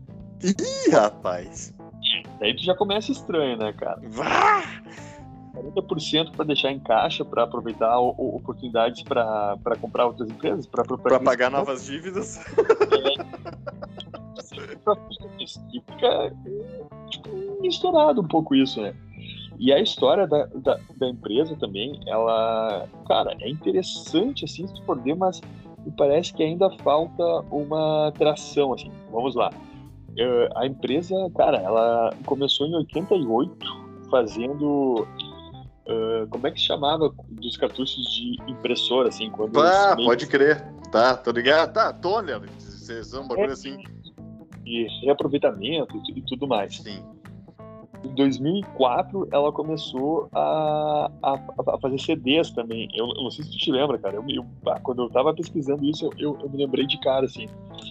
Ih, 0.43 0.91
rapaz! 0.91 1.75
Daí 2.39 2.55
tu 2.55 2.63
já 2.63 2.75
começa 2.75 3.13
estranho, 3.13 3.57
né, 3.57 3.73
cara? 3.73 4.01
Vá! 4.09 4.63
40% 5.55 6.33
para 6.33 6.45
deixar 6.45 6.71
em 6.71 6.79
caixa, 6.79 7.25
para 7.25 7.43
aproveitar 7.45 7.99
o, 7.99 8.15
o, 8.17 8.37
oportunidades 8.37 9.03
para 9.03 9.59
comprar 9.81 10.07
outras 10.07 10.31
empresas, 10.31 10.67
para 10.67 10.85
pagar 11.21 11.51
novas 11.51 11.85
dívidas. 11.85 12.39
É, 12.39 13.41
e 15.39 15.81
fica 15.81 16.33
tipo, 17.11 17.61
misturado 17.61 18.21
um 18.21 18.29
pouco 18.29 18.55
isso, 18.55 18.81
né? 18.81 18.95
E 19.61 19.71
a 19.75 19.79
história 19.79 20.27
da, 20.27 20.47
da, 20.47 20.81
da, 20.97 21.07
empresa 21.07 21.55
também, 21.55 22.01
ela, 22.07 22.89
cara, 23.07 23.37
é 23.43 23.51
interessante 23.51 24.47
assim 24.47 24.67
se 24.67 24.83
for 24.87 24.99
ver, 24.99 25.15
mas 25.15 25.39
me 25.85 25.93
parece 25.93 26.33
que 26.33 26.43
ainda 26.43 26.71
falta 26.79 27.23
uma 27.51 28.11
tração, 28.17 28.73
assim. 28.73 28.91
Vamos 29.13 29.35
lá. 29.35 29.51
Uh, 30.13 30.49
a 30.57 30.67
empresa, 30.67 31.15
cara, 31.37 31.59
ela 31.59 32.11
começou 32.25 32.67
em 32.67 32.75
88 32.75 33.55
fazendo 34.11 35.07
uh, 35.87 36.27
como 36.31 36.47
é 36.47 36.51
que 36.53 36.59
se 36.59 36.67
chamava 36.67 37.13
dos 37.29 37.59
cartuchos 37.59 38.11
de 38.15 38.39
impressora, 38.51 39.11
assim, 39.11 39.31
quando 39.31 39.61
Ah, 39.61 39.95
pode 39.95 40.27
crer. 40.27 40.65
Tá, 40.91 41.15
tô 41.15 41.33
ligado. 41.33 41.75
Tá, 41.75 41.93
toner, 41.93 42.41
vocês 42.59 43.13
um 43.13 43.29
bagulho 43.29 43.51
é, 43.51 43.53
assim. 43.53 43.77
E 44.65 44.87
reaproveitamento 45.05 46.01
e 46.17 46.23
tudo 46.23 46.49
mais. 46.49 46.79
Sim. 46.79 47.20
Em 48.05 48.15
2004, 48.15 49.29
ela 49.31 49.53
começou 49.53 50.29
a, 50.33 51.11
a, 51.23 51.35
a, 51.75 51.79
fazer 51.79 51.99
CDs 51.99 52.51
também. 52.51 52.89
Eu, 52.95 53.07
eu, 53.09 53.23
não 53.23 53.31
sei 53.31 53.45
se 53.45 53.51
tu 53.51 53.59
te 53.59 53.71
lembra, 53.71 53.99
cara. 53.99 54.17
Eu, 54.17 54.25
eu, 54.29 54.47
quando 54.83 55.03
eu 55.03 55.11
tava 55.11 55.35
pesquisando 55.35 55.85
isso, 55.85 56.11
eu, 56.19 56.37
me 56.51 56.57
lembrei 56.57 56.87
de 56.87 56.99
cara, 57.01 57.27
assim, 57.27 57.47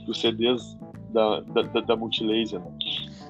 dos 0.06 0.20
CDs 0.20 0.78
da, 1.12 1.42
da, 1.42 1.62
da, 1.62 1.82
da 1.82 1.96
Multilaser. 1.96 2.60
Né? 2.60 2.72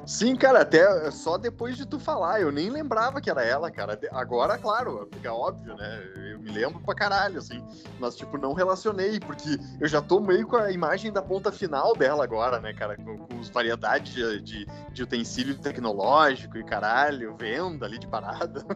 Sim, 0.09 0.35
cara, 0.35 0.61
até 0.61 1.11
só 1.11 1.37
depois 1.37 1.77
de 1.77 1.85
tu 1.85 1.99
falar, 1.99 2.41
eu 2.41 2.51
nem 2.51 2.71
lembrava 2.71 3.21
que 3.21 3.29
era 3.29 3.45
ela, 3.45 3.69
cara. 3.69 3.97
Agora, 4.11 4.57
claro, 4.57 5.07
fica 5.13 5.31
óbvio, 5.31 5.75
né? 5.75 6.03
Eu 6.33 6.39
me 6.39 6.49
lembro 6.49 6.79
pra 6.79 6.95
caralho, 6.95 7.37
assim. 7.37 7.63
Mas, 7.99 8.15
tipo, 8.15 8.35
não 8.35 8.53
relacionei, 8.53 9.19
porque 9.19 9.59
eu 9.79 9.87
já 9.87 10.01
tô 10.01 10.19
meio 10.19 10.47
com 10.47 10.55
a 10.55 10.71
imagem 10.71 11.13
da 11.13 11.21
ponta 11.21 11.51
final 11.51 11.95
dela 11.95 12.23
agora, 12.23 12.59
né, 12.59 12.73
cara? 12.73 12.97
Com, 12.97 13.19
com 13.19 13.39
as 13.39 13.49
variedades 13.49 14.11
de, 14.11 14.41
de, 14.41 14.67
de 14.91 15.03
utensílio 15.03 15.55
tecnológico 15.59 16.57
e 16.57 16.63
caralho, 16.63 17.37
venda 17.37 17.85
ali 17.85 17.99
de 17.99 18.07
parada. 18.07 18.65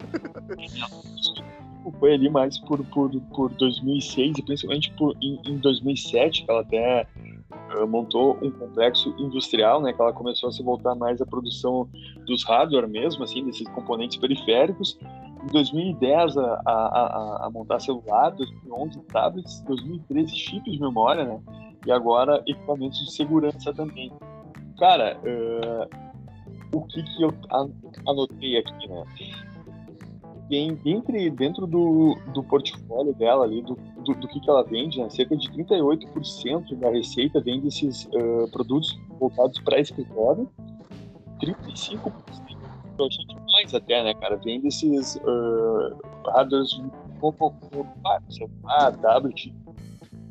Foi 1.99 2.13
ali 2.13 2.29
mais 2.29 2.59
por, 2.59 2.85
por, 2.85 3.09
por 3.35 3.49
2006 3.55 4.37
e 4.37 4.43
principalmente 4.43 4.91
por, 4.91 5.17
em, 5.19 5.41
em 5.45 5.57
2007, 5.57 6.45
que 6.45 6.51
ela 6.51 6.61
até 6.61 7.07
montou 7.87 8.37
um 8.41 8.51
complexo 8.51 9.13
industrial, 9.17 9.81
né, 9.81 9.93
que 9.93 10.01
ela 10.01 10.13
começou 10.13 10.49
a 10.49 10.51
se 10.51 10.63
voltar 10.63 10.95
mais 10.95 11.21
à 11.21 11.25
produção 11.25 11.87
dos 12.25 12.43
hardware 12.43 12.87
mesmo, 12.87 13.23
assim, 13.23 13.43
desses 13.43 13.67
componentes 13.69 14.17
periféricos. 14.17 14.97
Em 15.43 15.47
2010 15.47 16.37
a, 16.37 16.61
a, 16.65 17.45
a 17.45 17.49
montar 17.49 17.79
celular, 17.79 18.29
2011 18.31 19.01
tablets, 19.03 19.61
2013 19.61 20.35
chips 20.35 20.73
de 20.73 20.79
memória, 20.79 21.25
né, 21.25 21.39
e 21.85 21.91
agora 21.91 22.41
equipamentos 22.47 22.99
de 22.99 23.11
segurança 23.11 23.73
também. 23.73 24.11
Cara, 24.79 25.19
uh, 25.19 26.77
o 26.77 26.81
que 26.83 27.03
que 27.03 27.23
eu 27.23 27.33
anotei 28.07 28.57
aqui, 28.57 28.87
né? 28.87 29.03
Tem 30.53 30.79
entre 30.85 31.31
dentro 31.31 31.65
do, 31.65 32.15
do 32.31 32.43
portfólio 32.43 33.11
dela 33.15 33.43
ali, 33.43 33.63
do, 33.63 33.75
do, 34.05 34.13
do 34.13 34.27
que, 34.27 34.39
que 34.39 34.47
ela 34.47 34.63
vende, 34.63 34.99
né, 34.99 35.09
cerca 35.09 35.35
de 35.35 35.49
38% 35.49 36.75
da 36.77 36.91
receita 36.91 37.41
vem 37.41 37.59
desses 37.59 38.05
uh, 38.05 38.47
produtos 38.51 38.95
voltados 39.19 39.59
para 39.61 39.79
escritório, 39.79 40.47
35% 41.41 42.13
eu 42.99 43.07
achei 43.07 43.25
demais 43.25 43.73
até, 43.73 44.03
né, 44.03 44.13
cara, 44.13 44.35
vem 44.35 44.61
desses 44.61 45.15
uh, 45.15 45.97
hardwares 46.27 46.79
celular, 48.29 48.95
tablet, 49.01 49.51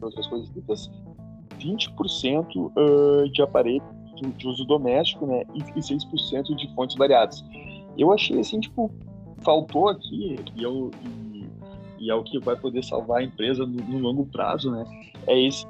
outras 0.00 0.28
coisas 0.28 0.48
ditas, 0.52 0.88
20% 1.58 2.56
uh, 2.56 3.28
de 3.28 3.42
aparelho 3.42 3.82
de, 4.14 4.30
de, 4.30 4.46
uso 4.46 4.64
doméstico, 4.64 5.26
né, 5.26 5.42
e 5.52 5.80
6% 5.80 6.54
de 6.54 6.72
fontes 6.76 6.94
variadas. 6.94 7.44
Eu 7.98 8.12
achei 8.12 8.38
assim, 8.38 8.60
tipo, 8.60 8.88
faltou 9.42 9.88
aqui, 9.88 10.38
e, 10.56 10.62
eu, 10.62 10.90
e, 11.04 11.46
e, 11.98 12.10
é 12.10 12.14
o 12.14 12.22
que 12.22 12.38
vai 12.38 12.56
poder 12.56 12.84
salvar 12.84 13.20
a 13.20 13.24
empresa 13.24 13.66
no, 13.66 13.82
no, 13.82 13.98
longo 13.98 14.26
prazo, 14.26 14.70
né? 14.70 14.84
É 15.26 15.38
esse, 15.40 15.66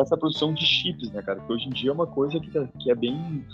essa 0.00 0.16
produção 0.16 0.52
de 0.52 0.64
chips, 0.64 1.10
né, 1.12 1.22
cara? 1.22 1.40
Que 1.40 1.52
hoje 1.52 1.66
em 1.66 1.70
dia 1.70 1.90
é 1.90 1.92
uma 1.92 2.06
coisa 2.06 2.40
que, 2.40 2.50
tá, 2.50 2.66
que 2.78 2.90
é 2.90 2.94
bem 2.94 3.44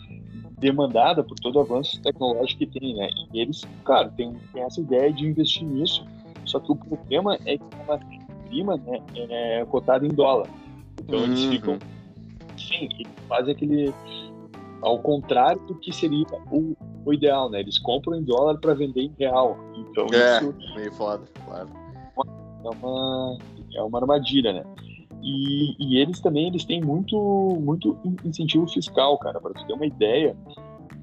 demandada 0.59 1.25
por 1.25 1.35
todo 1.41 1.57
o 1.57 1.61
avanço 1.61 2.01
tecnológico 2.01 2.61
que 2.61 2.67
tem, 2.67 2.95
né? 2.95 3.09
E 3.35 3.41
eles, 3.41 3.63
cara, 3.85 4.09
tem, 4.11 4.33
tem 4.53 4.63
essa 4.63 4.81
ideia 4.81 5.13
de 5.13 5.27
investir 5.27 5.65
nisso, 5.65 6.07
só 6.45 6.61
que 6.61 6.71
o 6.71 6.77
problema 6.77 7.37
é 7.45 7.59
que 7.59 7.65
a 7.81 7.85
matéria-prima 7.85 8.77
né, 8.77 9.03
é 9.15 9.65
cotada 9.67 10.07
em 10.07 10.11
dólar. 10.11 10.49
Então 11.03 11.19
uhum. 11.19 11.25
eles 11.25 11.45
ficam. 11.45 11.79
Sim, 12.57 12.89
eles 12.99 13.13
fazem 13.29 13.55
aquele 13.55 13.93
ao 14.83 14.99
contrário 14.99 15.63
do 15.67 15.75
que 15.77 15.93
seria 15.93 16.27
o, 16.51 16.77
o 17.05 17.15
ideal, 17.15 17.49
né? 17.49 17.61
Eles 17.61 17.79
compram 17.79 18.17
em 18.17 18.23
dólar 18.23 18.59
para 18.59 18.75
vender 18.75 19.03
em 19.03 19.15
real. 19.19 19.57
Então 19.75 20.07
é, 20.13 20.39
isso 20.39 20.55
meio 20.75 20.93
foda, 20.93 21.25
claro. 21.47 21.69
É 22.65 22.69
uma, 22.69 23.39
é 23.75 23.83
uma 23.83 23.99
armadilha, 23.99 24.53
né? 24.53 24.65
E, 25.23 25.77
e 25.79 25.99
eles 25.99 26.21
também 26.21 26.49
eles 26.49 26.65
têm 26.65 26.81
muito, 26.81 27.17
muito 27.61 27.97
incentivo 28.25 28.69
fiscal, 28.69 29.17
cara. 29.19 29.41
Para 29.41 29.53
você 29.53 29.67
ter 29.67 29.73
uma 29.73 29.87
ideia, 29.87 30.37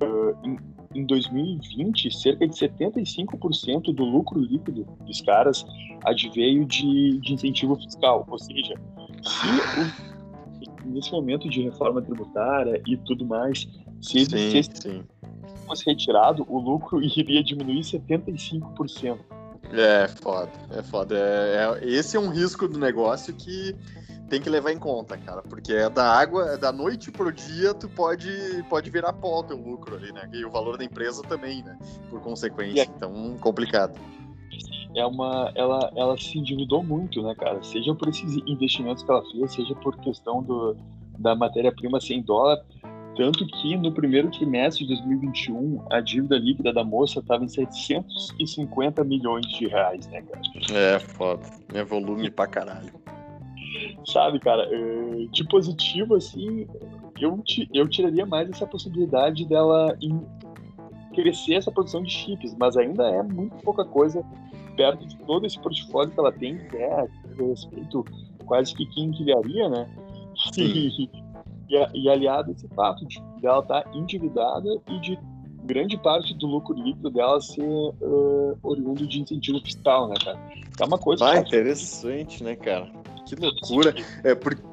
uh, 0.04 0.36
em, 0.46 0.58
em 0.94 1.06
2020, 1.06 2.12
cerca 2.12 2.48
de 2.48 2.54
75% 2.54 3.94
do 3.94 4.04
lucro 4.04 4.39
líquido 4.39 4.86
dos 5.06 5.22
caras 5.22 5.65
adveio 6.04 6.65
de, 6.65 7.18
de 7.20 7.34
incentivo 7.34 7.76
fiscal. 7.76 8.26
Ou 8.30 8.39
seja, 8.39 8.76
se 9.22 9.48
o 9.80 10.09
nesse 10.89 11.12
momento 11.12 11.49
de 11.49 11.62
reforma 11.62 12.02
tributária 12.02 12.82
e 12.88 12.97
tudo 12.97 13.25
mais, 13.25 13.67
se, 14.02 14.25
sim, 14.25 14.63
se 14.63 14.63
sim. 14.63 15.04
fosse 15.65 15.86
retirado, 15.86 16.45
o 16.49 16.60
lucro 16.60 17.02
iria 17.04 17.43
diminuir 17.43 17.82
75%. 17.82 19.17
É 19.71 20.08
foda, 20.08 20.52
é 20.71 20.82
foda. 20.82 21.15
É, 21.17 21.80
é, 21.84 21.89
esse 21.89 22.17
é 22.17 22.19
um 22.19 22.30
risco 22.30 22.67
do 22.67 22.80
negócio 22.80 23.34
que 23.34 23.75
tem 24.28 24.41
que 24.41 24.49
levar 24.49 24.71
em 24.71 24.78
conta, 24.78 25.17
cara, 25.17 25.41
porque 25.41 25.73
é 25.73 25.89
da 25.89 26.06
água, 26.06 26.54
é 26.54 26.58
da 26.58 26.71
noite 26.71 27.12
pro 27.12 27.32
dia, 27.32 27.73
tu 27.73 27.89
pode, 27.89 28.30
pode 28.69 28.89
virar 28.89 29.13
pó 29.13 29.39
o 29.39 29.43
teu 29.43 29.58
lucro 29.58 29.95
ali, 29.95 30.12
né? 30.12 30.30
E 30.34 30.45
o 30.45 30.49
valor 30.49 30.78
da 30.78 30.84
empresa 30.84 31.21
também, 31.23 31.63
né? 31.63 31.78
Por 32.10 32.19
consequência. 32.21 32.89
Então, 32.95 33.38
complicado 33.39 33.99
é 34.95 35.06
uma, 35.06 35.52
ela, 35.56 35.91
ela 35.95 36.17
se 36.17 36.38
endividou 36.38 36.84
muito, 36.84 37.21
né, 37.21 37.36
cara? 37.36 37.62
Seja 37.62 37.93
por 37.93 38.08
esses 38.08 38.38
investimentos 38.47 39.04
que 39.04 39.12
ela 39.12 39.23
fez, 39.32 39.54
seja 39.54 39.75
por 39.75 39.95
questão 39.97 40.41
do, 40.41 40.75
da 41.17 41.36
matéria-prima 41.36 41.99
sem 41.99 42.21
dólar. 42.21 42.60
Tanto 43.15 43.45
que 43.45 43.75
no 43.75 43.91
primeiro 43.91 44.32
trimestre 44.32 44.86
de 44.86 44.93
2021, 44.93 45.84
a 45.91 45.99
dívida 45.99 46.38
líquida 46.38 46.71
da 46.71 46.84
moça 46.84 47.19
estava 47.19 47.43
em 47.43 47.49
750 47.49 49.04
milhões 49.04 49.45
de 49.47 49.67
reais, 49.67 50.08
né, 50.08 50.21
cara? 50.21 50.41
É, 50.71 50.99
foda. 50.99 51.43
É 51.73 51.84
volume 51.84 52.32
pra 52.32 52.47
caralho. 52.47 52.93
Sabe, 54.06 54.39
cara, 54.39 54.67
eh, 54.71 55.28
de 55.32 55.43
positivo, 55.47 56.15
assim, 56.15 56.65
eu, 57.19 57.43
eu 57.73 57.88
tiraria 57.88 58.25
mais 58.25 58.49
essa 58.49 58.65
possibilidade 58.65 59.45
dela 59.45 59.95
crescer 61.13 61.56
essa 61.56 61.71
produção 61.71 62.02
de 62.02 62.10
chips, 62.10 62.56
mas 62.58 62.78
ainda 62.78 63.04
é 63.04 63.21
muito 63.21 63.56
pouca 63.63 63.84
coisa 63.84 64.23
perto 64.80 65.06
de 65.06 65.18
todo 65.26 65.46
esse 65.46 65.60
portfólio 65.60 66.13
que 66.13 66.20
ela 66.20 66.32
tem, 66.32 66.58
que 66.58 66.78
é 66.78 67.06
respeito 67.38 68.06
quase 68.46 68.74
que 68.74 68.86
quinquilharia, 68.86 69.68
né? 69.68 69.89
E, 70.58 71.10
e, 71.70 71.76
e, 71.94 72.10
aliado 72.10 72.50
a 72.50 72.54
esse 72.54 72.68
fato 72.70 73.06
de 73.06 73.22
ela 73.44 73.60
estar 73.60 73.84
tá 73.84 73.92
endividada 73.94 74.70
e 74.88 75.00
de 75.02 75.20
grande 75.65 75.98
parte 75.98 76.34
do 76.36 76.48
lucro 76.48 76.74
líquido 76.74 77.10
dela 77.12 77.42
ser 77.42 77.62
uh, 77.62 78.58
oriundo 78.63 79.06
de 79.06 79.22
incentivo 79.22 79.60
fiscal, 79.60 80.08
né, 80.08 80.15
cara? 80.24 80.39
É 80.80 80.86
uma 80.86 80.98
coisa... 80.98 81.30
Ah, 81.30 81.38
interessante, 81.38 82.42
né, 82.42 82.56
cara? 82.56 82.89
Que 83.28 83.36
loucura. 83.36 83.94
É, 84.24 84.34
porque 84.34 84.63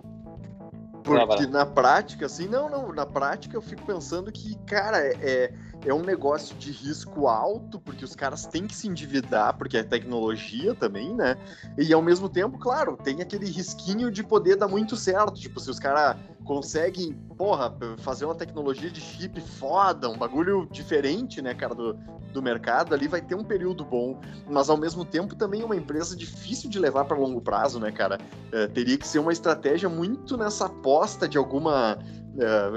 porque 1.07 1.47
na 1.47 1.65
prática, 1.65 2.27
assim, 2.27 2.49
não, 2.49 2.69
não, 2.69 2.93
na 2.93 3.07
prática 3.07 3.57
eu 3.57 3.63
fico 3.63 3.85
pensando 3.87 4.33
que, 4.33 4.57
cara, 4.67 4.99
é, 4.99 5.53
é 5.85 5.93
um 5.93 6.03
negócio 6.03 6.57
de 6.57 6.71
risco 6.71 7.29
alto, 7.29 7.79
porque 7.81 8.05
os 8.05 8.15
caras 8.15 8.47
têm 8.47 8.67
que 8.67 8.75
se 8.75 8.89
endividar, 8.89 9.57
porque 9.57 9.77
é 9.77 9.83
tecnologia 9.83 10.75
também, 10.75 11.15
né? 11.15 11.37
E 11.79 11.93
ao 11.93 12.03
mesmo 12.03 12.29
tempo, 12.29 12.59
claro, 12.59 12.97
tem 12.97 13.21
aquele 13.21 13.47
risquinho 13.47 14.11
de 14.11 14.23
poder 14.23 14.57
dar 14.57 14.69
muito 14.69 14.97
certo. 14.97 15.35
Tipo, 15.35 15.61
se 15.61 15.71
os 15.71 15.79
caras 15.79 16.17
conseguem, 16.45 17.13
porra, 17.37 17.77
fazer 17.99 18.25
uma 18.25 18.35
tecnologia 18.35 18.91
de 18.91 19.01
chip 19.01 19.41
foda, 19.41 20.09
um 20.09 20.17
bagulho 20.17 20.67
diferente, 20.71 21.43
né, 21.43 21.55
cara, 21.55 21.75
do, 21.75 21.95
do 22.33 22.43
mercado, 22.43 22.95
ali 22.95 23.09
vai 23.09 23.21
ter 23.21 23.35
um 23.35 23.45
período 23.45 23.85
bom, 23.85 24.21
mas 24.49 24.71
ao 24.71 24.77
mesmo 24.77 25.05
tempo 25.05 25.35
também 25.35 25.63
é 25.63 25.65
uma 25.65 25.77
empresa 25.77 26.17
difícil 26.17 26.71
de 26.71 26.79
levar 26.79 27.05
para 27.05 27.17
longo 27.17 27.41
prazo, 27.41 27.81
né, 27.81 27.91
cara? 27.91 28.19
É, 28.53 28.67
teria 28.69 28.97
que 28.97 29.07
ser 29.07 29.19
uma 29.19 29.33
estratégia 29.33 29.89
muito 29.89 30.37
nessa 30.37 30.67
aposta 30.67 31.29
de 31.29 31.37
alguma 31.37 31.99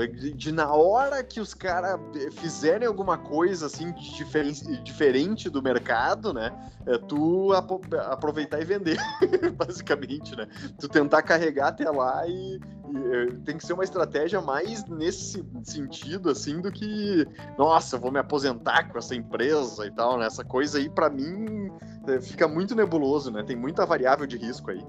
de, 0.08 0.34
de, 0.34 0.52
na 0.52 0.74
hora 0.74 1.24
que 1.24 1.39
os 1.39 1.54
caras 1.54 2.00
fizerem 2.34 2.88
alguma 2.88 3.17
coisa 3.17 3.65
assim 3.65 3.91
diferen, 3.93 4.54
diferente 4.84 5.50
do 5.50 5.62
mercado, 5.62 6.34
né? 6.34 6.52
É, 6.86 6.98
tu 6.98 7.54
ap 7.54 7.69
aproveitar 8.08 8.62
e 8.62 8.65
vender, 8.65 8.98
basicamente, 9.58 10.36
né? 10.36 10.48
Tu 10.80 10.88
tentar 10.88 11.22
carregar 11.22 11.67
até 11.67 11.89
lá 11.89 12.26
e, 12.26 12.32
e, 12.56 13.13
é, 13.13 13.26
tem 13.43 13.58
que 13.58 13.65
ser 13.65 13.74
uma 13.74 13.84
estratégia 13.84 14.41
mais 14.41 14.86
nesse 14.86 15.45
sentido, 15.63 16.30
assim, 16.30 16.62
do 16.62 16.72
que, 16.72 17.28
nossa, 17.58 17.98
vou 17.98 18.12
me 18.12 18.19
aposentar 18.19 18.89
com 18.89 18.98
essa 18.98 19.13
empresa 19.13 19.86
e 19.86 19.91
tal, 19.91 20.17
né? 20.17 20.26
Essa 20.26 20.43
coisa 20.43 20.78
aí, 20.78 20.89
para 20.89 21.10
mim, 21.10 21.69
é, 22.08 22.22
fica 22.22 22.48
muito 22.48 22.74
nebuloso, 22.74 23.30
né? 23.30 23.43
Tem 23.43 23.56
muita 23.56 23.86
variável 23.86 24.26
de 24.26 24.38
risco 24.38 24.72
aí. 24.72 24.84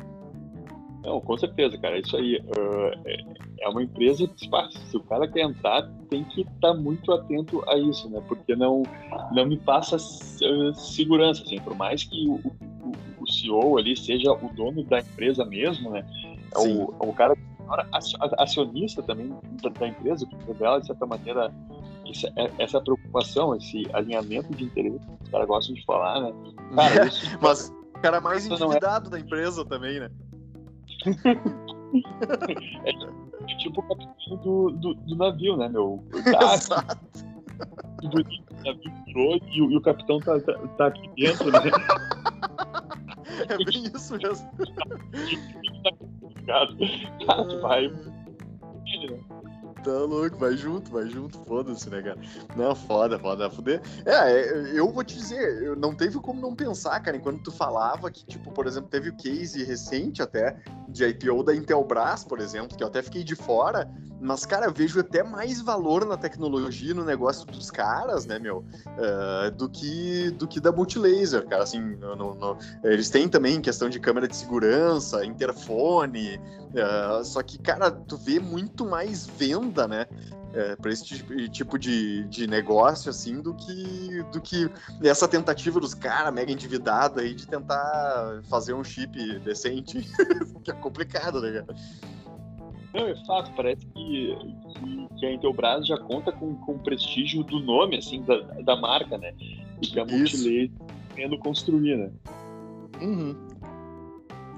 Não, 1.03 1.21
com 1.21 1.37
certeza, 1.39 1.79
cara. 1.79 1.99
Isso 1.99 2.17
aí 2.17 2.37
uh, 2.37 3.41
é 3.61 3.69
uma 3.69 3.83
empresa 3.83 4.27
que, 4.29 4.49
se 4.89 4.97
o 4.97 5.01
cara 5.01 5.27
quer 5.27 5.43
entrar, 5.43 5.89
tem 6.09 6.25
que 6.25 6.43
estar 6.43 6.73
tá 6.73 6.75
muito 6.75 7.11
atento 7.13 7.63
a 7.69 7.77
isso, 7.79 8.09
né? 8.11 8.23
Porque 8.29 8.55
não, 8.55 8.83
não 9.33 9.47
me 9.47 9.59
passa 9.59 9.97
uh, 9.97 10.75
segurança, 10.75 11.43
assim, 11.43 11.59
por 11.61 11.75
mais 11.75 12.05
que 12.05 12.27
o, 12.27 12.35
o, 12.35 12.93
o, 13.21 13.27
CEO 13.31 13.79
ali 13.79 13.97
seja 13.97 14.33
o 14.33 14.51
dono 14.55 14.85
da 14.85 15.01
empresa 15.01 15.45
mesmo, 15.45 15.91
né? 15.91 16.05
É 16.55 16.59
o, 16.59 16.95
é 17.01 17.07
o 17.07 17.13
cara 17.13 17.37
acionista 18.39 19.03
também 19.03 19.33
da, 19.63 19.71
da 19.71 19.89
empresa, 19.89 20.27
que 20.27 20.37
revela, 20.47 20.81
de 20.81 20.89
certa 20.89 21.07
maneira, 21.07 21.55
é, 22.37 22.51
essa 22.59 22.81
preocupação, 22.81 23.55
esse 23.55 23.87
alinhamento 23.93 24.53
de 24.55 24.65
interesse, 24.65 24.99
os 25.23 25.29
caras 25.31 25.47
gostam 25.47 25.75
de 25.75 25.85
falar, 25.85 26.21
né? 26.21 26.33
Cara, 26.75 27.07
isso, 27.07 27.25
Mas 27.41 27.73
o 27.95 28.01
cara 28.01 28.21
mais 28.21 28.45
é 28.45 28.53
endividado 28.53 29.09
é... 29.09 29.11
da 29.11 29.21
empresa 29.21 29.65
também, 29.65 30.01
né? 30.01 30.11
É, 32.85 32.93
tipo 33.57 33.81
o 33.81 33.89
capitão 33.89 34.37
do, 34.37 34.71
do, 34.71 34.95
do, 34.95 35.17
navio, 35.17 35.57
né, 35.57 35.69
meu? 35.69 36.05
Tá, 36.31 36.55
Exato. 36.55 36.99
O 38.03 38.65
navio 38.65 38.93
virou 39.07 39.37
e, 39.51 39.63
o, 39.63 39.71
e 39.71 39.77
o 39.77 39.81
capitão 39.81 40.21
tá, 40.21 40.41
tá, 40.41 40.55
tá 40.79 40.87
aqui 40.87 41.09
dentro, 41.17 41.51
né? 41.51 41.61
É 43.49 43.57
bem 43.57 43.85
isso 43.95 44.17
mesmo. 44.17 44.51
Cara, 46.47 47.47
tu 47.47 47.61
vai. 47.61 47.89
Né? 47.89 48.11
Tá 49.83 49.93
louco, 49.93 50.37
vai 50.37 50.57
junto, 50.57 50.91
vai 50.91 51.09
junto, 51.09 51.39
foda-se, 51.45 51.89
né, 51.89 52.03
cara? 52.03 52.19
Não, 52.55 52.75
foda, 52.75 53.19
foda, 53.19 53.49
fuder. 53.51 53.81
É, 54.05 54.13
é, 54.13 54.79
eu 54.79 54.93
vou 54.93 55.03
te 55.03 55.17
dizer, 55.17 55.75
não 55.77 55.95
teve 55.95 56.19
como 56.19 56.41
não 56.41 56.55
pensar, 56.55 57.01
cara, 57.01 57.17
enquanto 57.17 57.45
tu 57.45 57.51
falava 57.51 58.11
que, 58.11 58.25
tipo, 58.27 58.53
por 58.53 58.67
exemplo, 58.67 58.91
teve 58.91 59.09
o 59.09 59.17
case 59.17 59.65
recente 59.65 60.21
até 60.21 60.61
de 60.91 61.07
IPO 61.07 61.43
da 61.43 61.55
Intelbras, 61.55 62.25
por 62.25 62.41
exemplo, 62.41 62.77
que 62.77 62.83
eu 62.83 62.89
até 62.89 63.03
fiquei 63.03 63.23
de 63.23 63.35
fora, 63.35 63.89
mas, 64.21 64.45
cara, 64.45 64.67
eu 64.67 64.73
vejo 64.73 65.01
até 65.01 65.23
mais 65.23 65.63
valor 65.63 66.05
na 66.05 66.17
tecnologia, 66.17 66.93
no 66.93 67.05
negócio 67.05 67.47
dos 67.47 67.71
caras, 67.71 68.27
né, 68.27 68.39
meu, 68.39 68.59
uh, 68.59 69.51
do, 69.53 69.69
que, 69.69 70.31
do 70.33 70.47
que 70.47 70.61
da 70.61 70.71
Multilaser, 70.71 71.47
cara, 71.47 71.63
assim, 71.63 71.81
no, 71.81 72.35
no, 72.35 72.59
eles 72.85 73.09
têm 73.09 73.29
também 73.29 73.61
questão 73.63 73.89
de 73.89 73.99
câmera 73.99 74.29
de 74.29 74.37
segurança, 74.37 75.25
interfone, 75.25 76.37
uh, 76.37 77.25
só 77.25 77.43
que, 77.43 77.59
cara, 77.59 77.91
tu 77.91 78.19
vê 78.19 78.39
muito 78.39 78.85
mais 78.85 79.27
venda, 79.27 79.89
né, 79.89 80.07
é, 80.55 80.77
para 80.77 80.91
esse 80.91 81.05
tipo 81.49 81.79
de, 81.79 82.25
de 82.25 82.47
negócio, 82.47 83.11
assim, 83.11 83.41
do 83.41 83.55
que, 83.55 84.23
do 84.33 84.41
que 84.41 84.69
essa 85.03 85.29
tentativa 85.29 85.79
dos 85.79 85.95
caras 85.95 86.33
mega 86.33 86.53
endividados 86.53 87.19
aí 87.19 87.35
de 87.35 87.47
tentar 87.47 88.43
fazer 88.49 88.75
um 88.75 88.83
chip 88.83 89.39
decente, 89.41 90.07
que 90.65 90.71
é 90.71 90.75
complicado, 90.75 91.41
né, 91.41 91.53
cara? 91.61 91.77
Não, 92.93 93.07
é 93.07 93.15
fato, 93.25 93.53
parece 93.55 93.87
que, 93.87 94.37
que, 94.75 95.09
que 95.19 95.27
a 95.27 95.33
Intelbras 95.33 95.87
já 95.87 95.97
conta 95.97 96.33
com, 96.33 96.57
com 96.57 96.73
o 96.73 96.79
prestígio 96.81 97.45
do 97.45 97.61
nome, 97.61 97.97
assim, 97.99 98.23
da, 98.23 98.41
da 98.63 98.77
marca, 98.77 99.17
né? 99.17 99.33
E 99.81 99.87
que 99.87 100.01
a 100.01 100.05
Multilaser 100.05 100.71
tendo 101.15 101.39
construir, 101.39 101.97
né? 101.97 102.11
Uhum. 103.01 103.50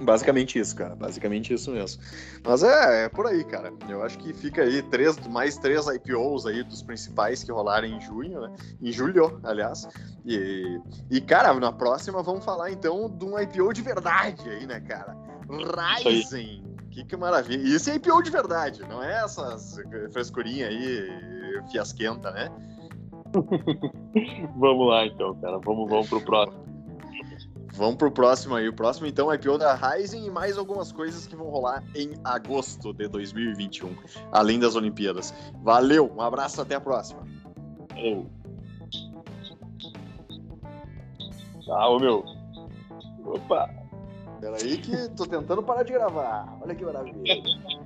Basicamente 0.02 0.58
isso, 0.58 0.74
cara. 0.76 0.94
Basicamente 0.94 1.54
isso 1.54 1.70
mesmo. 1.70 2.02
Mas 2.44 2.62
é, 2.62 3.04
é, 3.04 3.08
por 3.08 3.26
aí, 3.26 3.44
cara. 3.44 3.72
Eu 3.88 4.02
acho 4.02 4.18
que 4.18 4.32
fica 4.32 4.62
aí 4.62 4.82
três, 4.82 5.16
mais 5.28 5.56
três 5.56 5.86
IPOs 5.86 6.46
aí 6.46 6.62
dos 6.62 6.82
principais 6.82 7.42
que 7.42 7.52
rolaram 7.52 7.86
em 7.86 8.00
junho, 8.00 8.40
né? 8.40 8.54
Em 8.80 8.92
julho, 8.92 9.40
aliás. 9.44 9.86
E, 10.24 10.80
e, 11.10 11.20
cara, 11.20 11.52
na 11.54 11.72
próxima 11.72 12.22
vamos 12.22 12.44
falar 12.44 12.70
então 12.70 13.08
de 13.08 13.24
um 13.24 13.38
IPO 13.38 13.72
de 13.72 13.82
verdade 13.82 14.48
aí, 14.48 14.66
né, 14.66 14.80
cara? 14.80 15.16
Ryzen. 15.48 16.64
Que, 16.90 17.04
que 17.04 17.16
maravilha. 17.16 17.66
E 17.66 17.74
esse 17.74 17.90
é 17.90 17.94
IPO 17.94 18.22
de 18.22 18.30
verdade, 18.30 18.82
não 18.82 19.02
é 19.02 19.24
essas 19.24 19.76
frescurinhas 20.12 20.68
aí, 20.68 21.62
fiasquenta, 21.70 22.30
né? 22.30 22.50
vamos 24.56 24.88
lá 24.88 25.06
então, 25.06 25.34
cara. 25.40 25.58
Vamos, 25.58 25.88
vamos 25.88 26.08
pro 26.08 26.20
próximo. 26.20 26.71
Vamos 27.74 27.96
pro 27.96 28.10
próximo 28.10 28.54
aí. 28.54 28.68
O 28.68 28.72
próximo, 28.72 29.06
então, 29.06 29.32
é 29.32 29.36
IPO 29.36 29.58
da 29.58 29.74
Ryzen 29.74 30.26
e 30.26 30.30
mais 30.30 30.58
algumas 30.58 30.92
coisas 30.92 31.26
que 31.26 31.34
vão 31.34 31.48
rolar 31.48 31.82
em 31.94 32.12
agosto 32.22 32.92
de 32.92 33.08
2021, 33.08 33.96
além 34.30 34.58
das 34.58 34.76
Olimpíadas. 34.76 35.34
Valeu, 35.62 36.12
um 36.14 36.20
abraço, 36.20 36.60
até 36.60 36.74
a 36.74 36.80
próxima. 36.80 37.26
Oh. 37.96 38.24
Tchau, 41.60 42.00
meu. 42.00 42.24
Opa! 43.24 43.70
Peraí 44.40 44.78
que 44.78 45.08
tô 45.10 45.24
tentando 45.24 45.62
parar 45.62 45.84
de 45.84 45.92
gravar. 45.92 46.58
Olha 46.60 46.74
que 46.74 46.84
maravilha. 46.84 47.42